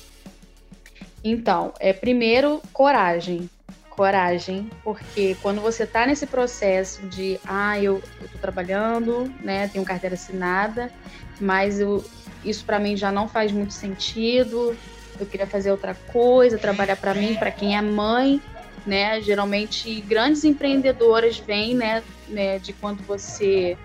Então, 1.23 1.71
é 1.79 1.93
primeiro 1.93 2.59
coragem. 2.73 3.47
Coragem, 3.91 4.71
porque 4.83 5.37
quando 5.39 5.61
você 5.61 5.83
está 5.83 6.07
nesse 6.07 6.25
processo 6.25 7.05
de, 7.09 7.39
ah, 7.45 7.79
eu, 7.79 8.01
estou 8.23 8.41
trabalhando, 8.41 9.31
né, 9.39 9.67
tenho 9.67 9.85
carteira 9.85 10.15
assinada, 10.15 10.91
mas 11.39 11.79
eu, 11.79 12.03
isso 12.43 12.65
para 12.65 12.79
mim 12.79 12.97
já 12.97 13.11
não 13.11 13.27
faz 13.27 13.51
muito 13.51 13.71
sentido, 13.71 14.75
eu 15.19 15.27
queria 15.27 15.45
fazer 15.45 15.69
outra 15.69 15.93
coisa, 16.11 16.57
trabalhar 16.57 16.95
para 16.95 17.13
mim, 17.13 17.35
para 17.35 17.51
quem 17.51 17.77
é 17.77 17.81
mãe, 17.83 18.41
né? 18.83 19.21
Geralmente 19.21 20.01
grandes 20.01 20.43
empreendedoras 20.43 21.37
vêm, 21.37 21.75
né, 21.75 22.03
né 22.27 22.57
de 22.57 22.73
quando 22.73 23.03
você 23.03 23.77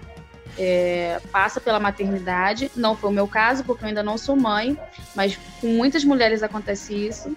é, 0.56 1.20
passa 1.30 1.60
pela 1.60 1.80
maternidade. 1.80 2.70
Não 2.76 2.96
foi 2.96 3.10
o 3.10 3.12
meu 3.12 3.26
caso, 3.26 3.64
porque 3.64 3.84
eu 3.84 3.88
ainda 3.88 4.02
não 4.02 4.16
sou 4.16 4.36
mãe, 4.36 4.78
mas 5.14 5.38
com 5.60 5.68
muitas 5.68 6.04
mulheres 6.04 6.42
acontece 6.42 6.94
isso. 6.94 7.36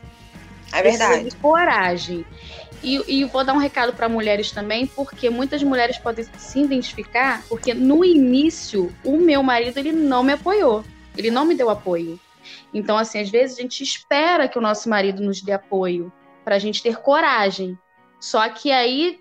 É 0.71 0.82
verdade. 0.82 1.30
De 1.30 1.36
coragem. 1.38 2.26
E, 2.84 3.19
e 3.19 3.26
vou 3.26 3.43
dar 3.43 3.54
um 3.54 3.58
recado 3.58 3.93
para 3.93 4.10
mulheres 4.10 4.52
também, 4.52 4.88
porque 4.88 5.30
muitas 5.30 5.62
mulheres 5.62 5.97
podem 5.97 6.26
se 6.38 6.60
identificar, 6.60 7.43
porque 7.47 7.74
no 7.74 8.04
início 8.04 8.91
o 9.04 9.17
meu 9.17 9.43
marido 9.43 9.78
ele 9.78 9.91
não 9.91 10.24
me 10.24 10.34
apoiou, 10.34 10.84
ele 11.15 11.30
não 11.30 11.45
me 11.45 11.54
deu 11.54 11.69
apoio. 11.69 12.19
Então, 12.74 12.97
assim, 12.97 13.19
às 13.19 13.30
vezes 13.30 13.58
a 13.58 13.62
gente 13.62 13.84
espera 13.84 14.47
que 14.47 14.58
o 14.58 14.62
nosso 14.62 14.89
marido 14.89 15.21
nos 15.21 15.41
dê 15.41 15.52
apoio 15.52 16.12
para 16.43 16.56
a 16.56 16.60
gente 16.60 16.82
ter 16.82 16.97
coragem. 16.97 17.78
Só 18.19 18.50
que 18.50 18.71
aí 18.71 19.21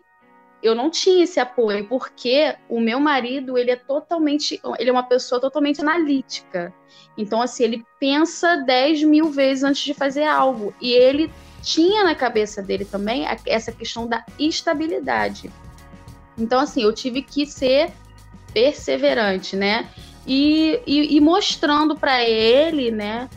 eu 0.63 0.75
não 0.75 0.91
tinha 0.91 1.25
esse 1.25 1.41
apoio 1.41 1.87
porque 1.87 2.55
o 2.69 2.81
meu 2.81 3.01
marido 3.01 3.57
ele 3.57 3.71
é 3.71 3.77
totalmente, 3.77 4.61
ele 4.79 4.91
é 4.91 4.93
uma 4.93 5.03
pessoa 5.03 5.41
totalmente 5.41 5.81
analítica. 5.81 6.73
Então, 7.17 7.41
assim, 7.41 7.65
ele 7.65 7.87
pensa 7.99 8.57
10 8.57 9.03
mil 9.05 9.31
vezes 9.31 9.65
antes 9.65 9.83
de 9.83 9.95
fazer 9.95 10.25
algo. 10.25 10.75
E 10.81 10.93
ele 10.93 11.31
tinha 11.63 12.05
na 12.05 12.15
cabeça 12.15 12.63
dele 12.63 12.85
também 12.85 13.27
essa 13.47 13.73
questão 13.73 14.07
da 14.07 14.25
estabilidade. 14.39 15.51
Então, 16.39 16.61
assim, 16.61 16.83
eu 16.83 16.93
tive 16.93 17.23
que 17.23 17.47
ser 17.47 17.91
perseverante, 18.53 19.57
né? 19.57 19.89
E, 20.27 20.81
e, 20.87 21.17
e 21.17 21.21
mostrando 21.21 21.97
para 21.97 22.23
ele, 22.25 22.91
né, 22.91 23.29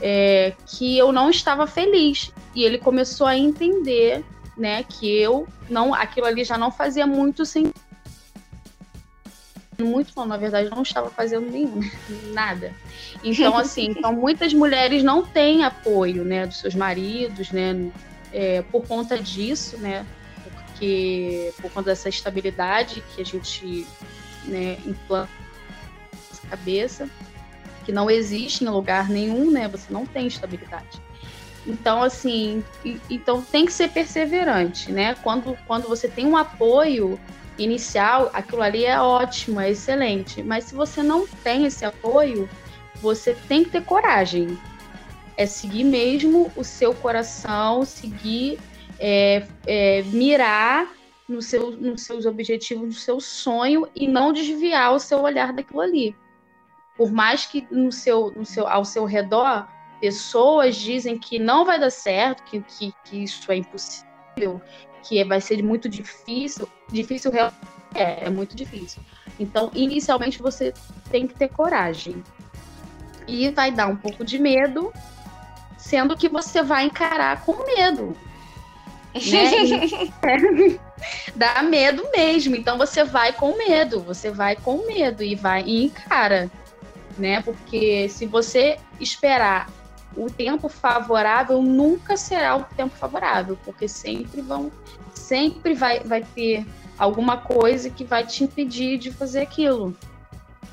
é, 0.00 0.54
que 0.66 0.96
eu 0.96 1.12
não 1.12 1.30
estava 1.30 1.66
feliz. 1.66 2.32
E 2.54 2.64
ele 2.64 2.78
começou 2.78 3.26
a 3.26 3.36
entender, 3.36 4.24
né, 4.56 4.82
que 4.84 5.10
eu 5.18 5.46
não, 5.68 5.92
aquilo 5.92 6.26
ali 6.26 6.44
já 6.44 6.56
não 6.56 6.70
fazia 6.70 7.06
muito 7.06 7.44
sentido. 7.44 7.74
Muito 9.78 10.12
não, 10.16 10.24
na 10.24 10.38
verdade, 10.38 10.70
não 10.70 10.82
estava 10.82 11.10
fazendo 11.10 11.50
nenhum, 11.50 11.80
nada. 12.32 12.74
Então, 13.22 13.56
assim, 13.58 13.90
então 13.90 14.12
muitas 14.12 14.54
mulheres 14.54 15.02
não 15.02 15.24
têm 15.24 15.64
apoio, 15.64 16.24
né, 16.24 16.46
dos 16.46 16.58
seus 16.58 16.74
maridos, 16.74 17.50
né, 17.50 17.92
é, 18.32 18.62
por 18.62 18.86
conta 18.86 19.18
disso, 19.18 19.76
né, 19.76 20.06
porque 20.42 21.52
por 21.60 21.70
conta 21.70 21.90
dessa 21.90 22.08
estabilidade 22.08 23.02
que 23.14 23.20
a 23.20 23.24
gente, 23.24 23.86
né, 24.46 24.78
implanta 24.86 25.30
na 26.42 26.50
cabeça 26.50 27.08
que 27.86 27.92
não 27.92 28.10
existe 28.10 28.64
em 28.64 28.68
lugar 28.68 29.08
nenhum, 29.08 29.48
né? 29.48 29.68
Você 29.68 29.92
não 29.92 30.04
tem 30.04 30.26
estabilidade. 30.26 31.00
Então, 31.66 32.02
assim, 32.02 32.62
então 33.10 33.42
tem 33.42 33.66
que 33.66 33.72
ser 33.72 33.88
perseverante, 33.88 34.92
né? 34.92 35.14
Quando, 35.16 35.58
quando 35.66 35.88
você 35.88 36.08
tem 36.08 36.24
um 36.24 36.36
apoio 36.36 37.18
inicial, 37.58 38.30
aquilo 38.32 38.62
ali 38.62 38.84
é 38.84 39.00
ótimo, 39.00 39.60
é 39.60 39.70
excelente. 39.70 40.42
Mas 40.42 40.64
se 40.64 40.74
você 40.74 41.02
não 41.02 41.26
tem 41.42 41.66
esse 41.66 41.84
apoio, 41.84 42.48
você 43.00 43.34
tem 43.48 43.64
que 43.64 43.70
ter 43.70 43.82
coragem. 43.82 44.56
É 45.36 45.44
seguir 45.44 45.84
mesmo 45.84 46.50
o 46.54 46.62
seu 46.62 46.94
coração, 46.94 47.84
seguir, 47.84 48.58
é, 48.98 49.46
é, 49.66 50.02
mirar 50.04 50.94
no 51.28 51.42
seu, 51.42 51.72
nos 51.72 52.02
seus 52.02 52.24
objetivos, 52.26 52.86
no 52.86 52.92
seu 52.92 53.20
sonho 53.20 53.88
e 53.94 54.06
não 54.06 54.32
desviar 54.32 54.94
o 54.94 55.00
seu 55.00 55.20
olhar 55.20 55.52
daquilo 55.52 55.80
ali. 55.80 56.14
Por 56.96 57.10
mais 57.12 57.44
que 57.44 57.66
no 57.70 57.90
seu, 57.90 58.32
no 58.34 58.46
seu, 58.46 58.66
ao 58.66 58.84
seu 58.84 59.04
redor 59.04 59.68
pessoas 60.00 60.76
dizem 60.76 61.18
que 61.18 61.38
não 61.38 61.64
vai 61.64 61.78
dar 61.78 61.90
certo, 61.90 62.42
que, 62.44 62.60
que, 62.60 62.94
que 63.04 63.24
isso 63.24 63.50
é 63.50 63.56
impossível, 63.56 64.60
que 65.02 65.22
vai 65.24 65.40
ser 65.40 65.62
muito 65.62 65.88
difícil, 65.88 66.68
difícil 66.90 67.32
é, 67.94 68.24
é 68.24 68.30
muito 68.30 68.56
difícil. 68.56 69.02
Então, 69.38 69.70
inicialmente 69.74 70.40
você 70.40 70.72
tem 71.10 71.26
que 71.26 71.34
ter 71.34 71.48
coragem. 71.48 72.22
E 73.28 73.50
vai 73.50 73.72
dar 73.72 73.88
um 73.88 73.96
pouco 73.96 74.24
de 74.24 74.38
medo, 74.38 74.92
sendo 75.76 76.16
que 76.16 76.28
você 76.28 76.62
vai 76.62 76.84
encarar 76.84 77.44
com 77.44 77.64
medo. 77.64 78.16
Né? 79.14 80.78
dá 81.34 81.62
medo 81.62 82.08
mesmo. 82.14 82.56
Então 82.56 82.78
você 82.78 83.04
vai 83.04 83.32
com 83.32 83.56
medo, 83.56 84.00
você 84.00 84.30
vai 84.30 84.56
com 84.56 84.86
medo 84.86 85.22
e 85.22 85.34
vai 85.34 85.62
e 85.62 85.84
encara, 85.84 86.50
né? 87.18 87.42
Porque 87.42 88.08
se 88.08 88.26
você 88.26 88.78
esperar 89.00 89.68
o 90.16 90.30
tempo 90.30 90.68
favorável, 90.68 91.62
nunca 91.62 92.16
será 92.16 92.56
o 92.56 92.64
tempo 92.64 92.96
favorável, 92.96 93.58
porque 93.64 93.86
sempre 93.86 94.40
vão, 94.40 94.72
sempre 95.12 95.74
vai, 95.74 96.00
vai 96.00 96.22
ter 96.22 96.66
alguma 96.98 97.36
coisa 97.36 97.90
que 97.90 98.04
vai 98.04 98.24
te 98.24 98.44
impedir 98.44 98.98
de 98.98 99.10
fazer 99.10 99.40
aquilo 99.40 99.94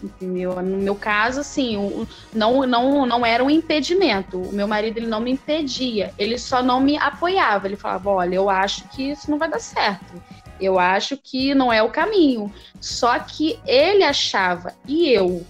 entendeu? 0.03 0.61
No 0.61 0.77
meu 0.77 0.95
caso, 0.95 1.39
assim, 1.39 2.05
não, 2.33 2.65
não, 2.67 3.05
não 3.05 3.25
era 3.25 3.43
um 3.43 3.49
impedimento. 3.49 4.39
O 4.39 4.51
meu 4.51 4.67
marido 4.67 4.97
ele 4.97 5.07
não 5.07 5.19
me 5.19 5.31
impedia, 5.31 6.13
ele 6.17 6.37
só 6.37 6.61
não 6.61 6.79
me 6.79 6.97
apoiava. 6.97 7.67
Ele 7.67 7.75
falava: 7.75 8.09
olha, 8.09 8.35
eu 8.35 8.49
acho 8.49 8.87
que 8.89 9.11
isso 9.11 9.31
não 9.31 9.37
vai 9.37 9.49
dar 9.49 9.59
certo. 9.59 10.21
Eu 10.59 10.77
acho 10.77 11.17
que 11.17 11.55
não 11.55 11.71
é 11.73 11.81
o 11.81 11.89
caminho. 11.89 12.53
Só 12.79 13.17
que 13.19 13.59
ele 13.65 14.03
achava 14.03 14.73
e 14.87 15.09
eu, 15.09 15.45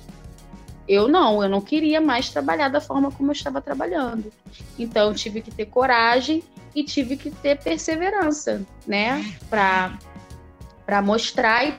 eu 0.88 1.08
não, 1.08 1.42
eu 1.42 1.50
não 1.50 1.62
queria 1.62 2.02
mais 2.02 2.30
trabalhar 2.30 2.70
da 2.70 2.82
forma 2.82 3.12
como 3.12 3.30
eu 3.30 3.34
estava 3.34 3.62
trabalhando. 3.62 4.32
Então 4.78 5.10
eu 5.10 5.16
tive 5.16 5.42
que 5.42 5.52
ter 5.52 5.66
coragem 5.66 6.44
e 6.76 6.84
tive 6.84 7.16
que 7.18 7.30
ter 7.30 7.58
perseverança, 7.62 8.66
né, 8.86 9.24
para 9.50 9.98
para 10.86 11.02
mostrar 11.02 11.66
e 11.66 11.76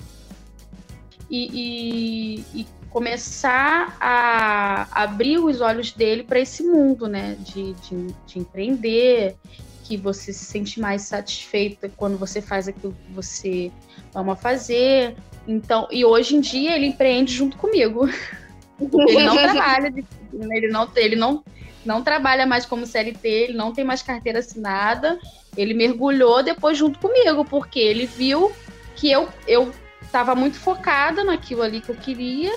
e, 1.31 2.45
e, 2.55 2.67
começar 2.91 3.97
a 4.01 4.87
abrir 5.03 5.39
os 5.39 5.61
olhos 5.61 5.91
dele 5.91 6.23
para 6.23 6.39
esse 6.39 6.63
mundo, 6.63 7.09
né? 7.09 7.37
De, 7.41 7.73
de, 7.75 8.15
de, 8.25 8.39
empreender, 8.39 9.35
que 9.83 9.97
você 9.97 10.33
se 10.33 10.45
sente 10.45 10.79
mais 10.79 11.03
satisfeita 11.03 11.91
quando 11.97 12.17
você 12.17 12.41
faz 12.41 12.69
aquilo 12.69 12.93
que 12.93 13.13
você 13.13 13.73
ama 14.15 14.37
fazer. 14.37 15.17
Então, 15.47 15.89
e 15.91 16.05
hoje 16.05 16.37
em 16.37 16.41
dia 16.41 16.77
ele 16.77 16.87
empreende 16.87 17.33
junto 17.33 17.57
comigo. 17.57 18.09
ele 18.81 19.25
não 19.25 19.37
trabalha, 19.37 19.95
ele 20.33 20.69
não, 20.69 20.89
ele 20.97 21.17
não, 21.17 21.45
não 21.85 22.03
trabalha 22.03 22.47
mais 22.47 22.67
como 22.67 22.87
CLT, 22.87 23.29
ele 23.29 23.57
não 23.57 23.73
tem 23.73 23.85
mais 23.85 24.03
carteira 24.03 24.39
assinada. 24.39 25.19
Ele 25.57 25.75
mergulhou 25.75 26.43
depois 26.43 26.77
junto 26.77 26.99
comigo, 26.99 27.45
porque 27.45 27.79
ele 27.79 28.07
viu 28.07 28.53
que 28.97 29.11
eu, 29.11 29.29
eu 29.47 29.73
estava 30.03 30.35
muito 30.35 30.59
focada 30.59 31.23
naquilo 31.23 31.63
ali 31.63 31.81
que 31.81 31.91
eu 31.91 31.97
queria. 31.97 32.57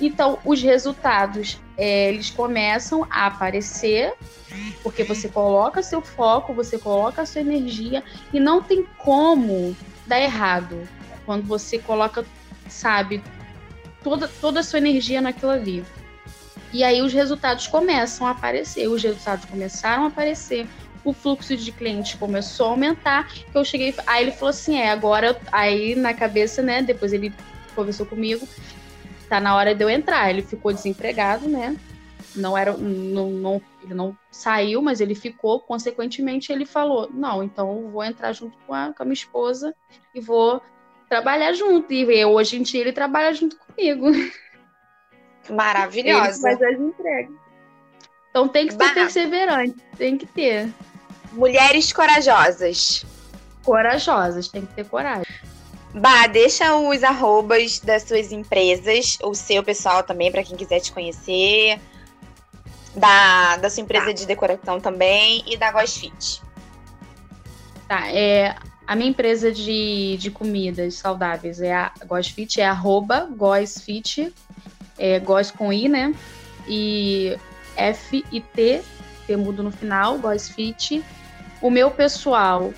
Então, 0.00 0.38
os 0.44 0.62
resultados, 0.62 1.58
é, 1.76 2.08
eles 2.08 2.30
começam 2.30 3.04
a 3.10 3.26
aparecer, 3.26 4.14
porque 4.82 5.02
você 5.02 5.28
coloca 5.28 5.82
seu 5.82 6.00
foco, 6.00 6.54
você 6.54 6.78
coloca 6.78 7.22
a 7.22 7.26
sua 7.26 7.40
energia, 7.40 8.04
e 8.32 8.38
não 8.38 8.62
tem 8.62 8.86
como 8.96 9.76
dar 10.06 10.20
errado 10.20 10.88
quando 11.26 11.44
você 11.46 11.78
coloca, 11.78 12.24
sabe, 12.68 13.22
toda, 14.02 14.28
toda 14.40 14.60
a 14.60 14.62
sua 14.62 14.78
energia 14.78 15.20
naquilo 15.20 15.52
ali. 15.52 15.84
E 16.72 16.84
aí 16.84 17.00
os 17.00 17.12
resultados 17.12 17.66
começam 17.66 18.26
a 18.26 18.30
aparecer, 18.30 18.88
os 18.88 19.02
resultados 19.02 19.44
começaram 19.46 20.04
a 20.04 20.08
aparecer, 20.08 20.66
o 21.04 21.12
fluxo 21.12 21.56
de 21.56 21.72
clientes 21.72 22.14
começou 22.14 22.66
a 22.66 22.70
aumentar, 22.70 23.28
que 23.28 23.56
eu 23.56 23.64
cheguei, 23.64 23.94
aí 24.06 24.24
ele 24.24 24.32
falou 24.32 24.50
assim, 24.50 24.78
é, 24.78 24.90
agora, 24.90 25.40
aí 25.50 25.94
na 25.94 26.12
cabeça, 26.12 26.62
né, 26.62 26.82
depois 26.82 27.12
ele 27.12 27.32
conversou 27.74 28.04
comigo, 28.04 28.46
tá 29.28 29.40
na 29.40 29.56
hora 29.56 29.74
de 29.74 29.82
eu 29.82 29.88
entrar, 29.88 30.28
ele 30.28 30.42
ficou 30.42 30.72
desempregado, 30.72 31.48
né, 31.48 31.74
não 32.36 32.56
era, 32.56 32.76
não, 32.76 33.30
não, 33.30 33.62
ele 33.82 33.94
não 33.94 34.16
saiu, 34.30 34.82
mas 34.82 35.00
ele 35.00 35.14
ficou, 35.14 35.60
consequentemente 35.60 36.52
ele 36.52 36.66
falou, 36.66 37.08
não, 37.12 37.42
então 37.42 37.74
eu 37.78 37.88
vou 37.88 38.04
entrar 38.04 38.32
junto 38.34 38.58
com 38.66 38.74
a, 38.74 38.92
com 38.92 39.02
a 39.02 39.06
minha 39.06 39.14
esposa 39.14 39.74
e 40.14 40.20
vou 40.20 40.60
trabalhar 41.08 41.54
junto, 41.54 41.90
e 41.90 42.24
hoje 42.26 42.58
em 42.58 42.62
dia 42.62 42.82
ele 42.82 42.92
trabalha 42.92 43.32
junto 43.32 43.56
comigo. 43.78 44.10
Maravilhosa. 45.48 46.50
Ele 46.50 46.58
faz 46.58 46.62
as 46.62 46.80
entregas. 46.80 47.30
Então 48.30 48.48
tem 48.48 48.66
que 48.66 48.74
ser 48.74 48.94
perseverante, 48.94 49.76
tem 49.96 50.18
que 50.18 50.26
ter. 50.26 50.72
Mulheres 51.32 51.92
corajosas. 51.92 53.06
Corajosas, 53.64 54.48
tem 54.48 54.66
que 54.66 54.74
ter 54.74 54.84
coragem. 54.86 55.26
Bah, 55.94 56.26
deixa 56.26 56.76
os 56.76 57.02
arrobas 57.02 57.80
das 57.80 58.02
suas 58.02 58.30
empresas, 58.30 59.18
o 59.22 59.34
seu 59.34 59.62
pessoal 59.62 60.02
também, 60.02 60.30
para 60.30 60.44
quem 60.44 60.56
quiser 60.56 60.80
te 60.80 60.92
conhecer. 60.92 61.80
Da, 62.94 63.56
da 63.56 63.70
sua 63.70 63.82
empresa 63.82 64.06
tá. 64.06 64.12
de 64.12 64.26
decoração 64.26 64.80
também 64.80 65.42
e 65.46 65.56
da 65.56 65.70
Gosfit. 65.70 66.42
Tá, 67.86 68.10
é, 68.10 68.54
a 68.88 68.96
minha 68.96 69.10
empresa 69.10 69.52
de, 69.52 70.16
de 70.16 70.30
comidas 70.30 70.94
saudáveis 70.94 71.60
é 71.60 71.74
a 71.74 71.92
Gosfit, 72.06 72.58
é 72.58 72.64
arroba 72.64 73.28
Gosfit, 73.36 74.32
é 74.96 75.20
Gos 75.20 75.50
com 75.50 75.70
I, 75.70 75.90
né? 75.90 76.14
E 76.66 77.36
F 77.76 78.24
e 78.32 78.40
T, 78.40 78.80
T 79.26 79.36
mudo 79.36 79.62
no 79.62 79.70
final, 79.70 80.18
Gosfit. 80.18 81.04
O 81.60 81.68
meu 81.68 81.90
pessoal 81.90 82.72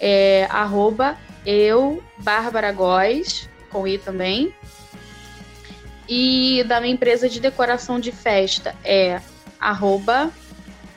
é 0.00 0.46
arroba 0.48 1.18
eu, 1.44 2.02
Bárbara 2.16 2.72
Góes, 2.72 3.46
com 3.68 3.86
I 3.86 3.98
também. 3.98 4.54
E 6.08 6.64
da 6.66 6.80
minha 6.80 6.94
empresa 6.94 7.28
de 7.28 7.38
decoração 7.38 8.00
de 8.00 8.12
festa 8.12 8.74
é 8.82 9.20
arroba 9.60 10.30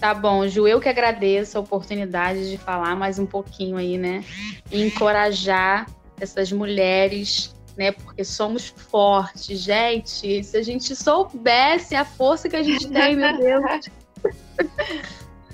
Tá 0.00 0.14
bom, 0.14 0.48
Ju, 0.48 0.66
eu 0.66 0.80
que 0.80 0.88
agradeço 0.88 1.58
a 1.58 1.60
oportunidade 1.60 2.48
de 2.50 2.56
falar 2.56 2.96
mais 2.96 3.18
um 3.18 3.26
pouquinho 3.26 3.76
aí, 3.76 3.98
né? 3.98 4.24
E 4.72 4.82
encorajar 4.82 5.86
essas 6.18 6.50
mulheres, 6.50 7.54
né? 7.76 7.92
Porque 7.92 8.24
somos 8.24 8.68
fortes, 8.68 9.60
gente. 9.60 10.42
Se 10.42 10.56
a 10.56 10.62
gente 10.62 10.96
soubesse 10.96 11.94
a 11.94 12.04
força 12.04 12.48
que 12.48 12.56
a 12.56 12.62
gente 12.62 12.88
tem, 12.88 13.14
meu 13.14 13.36
Deus. 13.36 13.90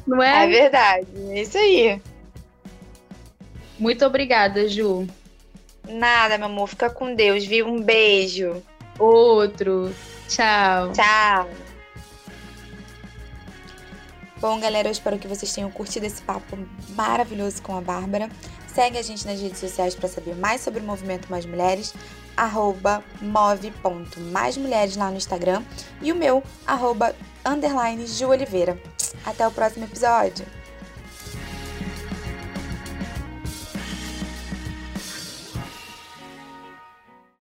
Não 0.06 0.22
é? 0.22 0.44
É 0.44 0.46
verdade, 0.46 1.08
é 1.30 1.42
isso 1.42 1.58
aí. 1.58 2.00
Muito 3.80 4.06
obrigada, 4.06 4.68
Ju. 4.68 5.08
Nada, 5.88 6.38
meu 6.38 6.46
amor. 6.46 6.68
Fica 6.68 6.90
com 6.90 7.14
Deus, 7.14 7.44
viu? 7.44 7.66
Um 7.66 7.80
beijo. 7.80 8.62
Outro. 8.98 9.94
Tchau. 10.28 10.92
Tchau. 10.92 11.48
Bom, 14.40 14.60
galera, 14.60 14.88
eu 14.88 14.92
espero 14.92 15.18
que 15.18 15.28
vocês 15.28 15.52
tenham 15.52 15.70
curtido 15.70 16.04
esse 16.04 16.20
papo 16.22 16.58
maravilhoso 16.90 17.62
com 17.62 17.76
a 17.76 17.80
Bárbara. 17.80 18.28
Segue 18.66 18.98
a 18.98 19.02
gente 19.02 19.24
nas 19.24 19.40
redes 19.40 19.58
sociais 19.58 19.94
para 19.94 20.08
saber 20.08 20.34
mais 20.34 20.60
sobre 20.60 20.80
o 20.80 20.82
movimento 20.82 21.30
Mais 21.30 21.46
Mulheres, 21.46 21.94
arroba 22.36 23.02
move.maismulheres 23.22 24.96
lá 24.96 25.10
no 25.10 25.16
Instagram 25.16 25.62
e 26.02 26.10
o 26.10 26.16
meu, 26.16 26.42
arroba 26.66 27.14
underline 27.46 28.06
Ju 28.06 28.28
Oliveira. 28.28 28.78
Até 29.24 29.46
o 29.46 29.50
próximo 29.52 29.84
episódio! 29.84 30.63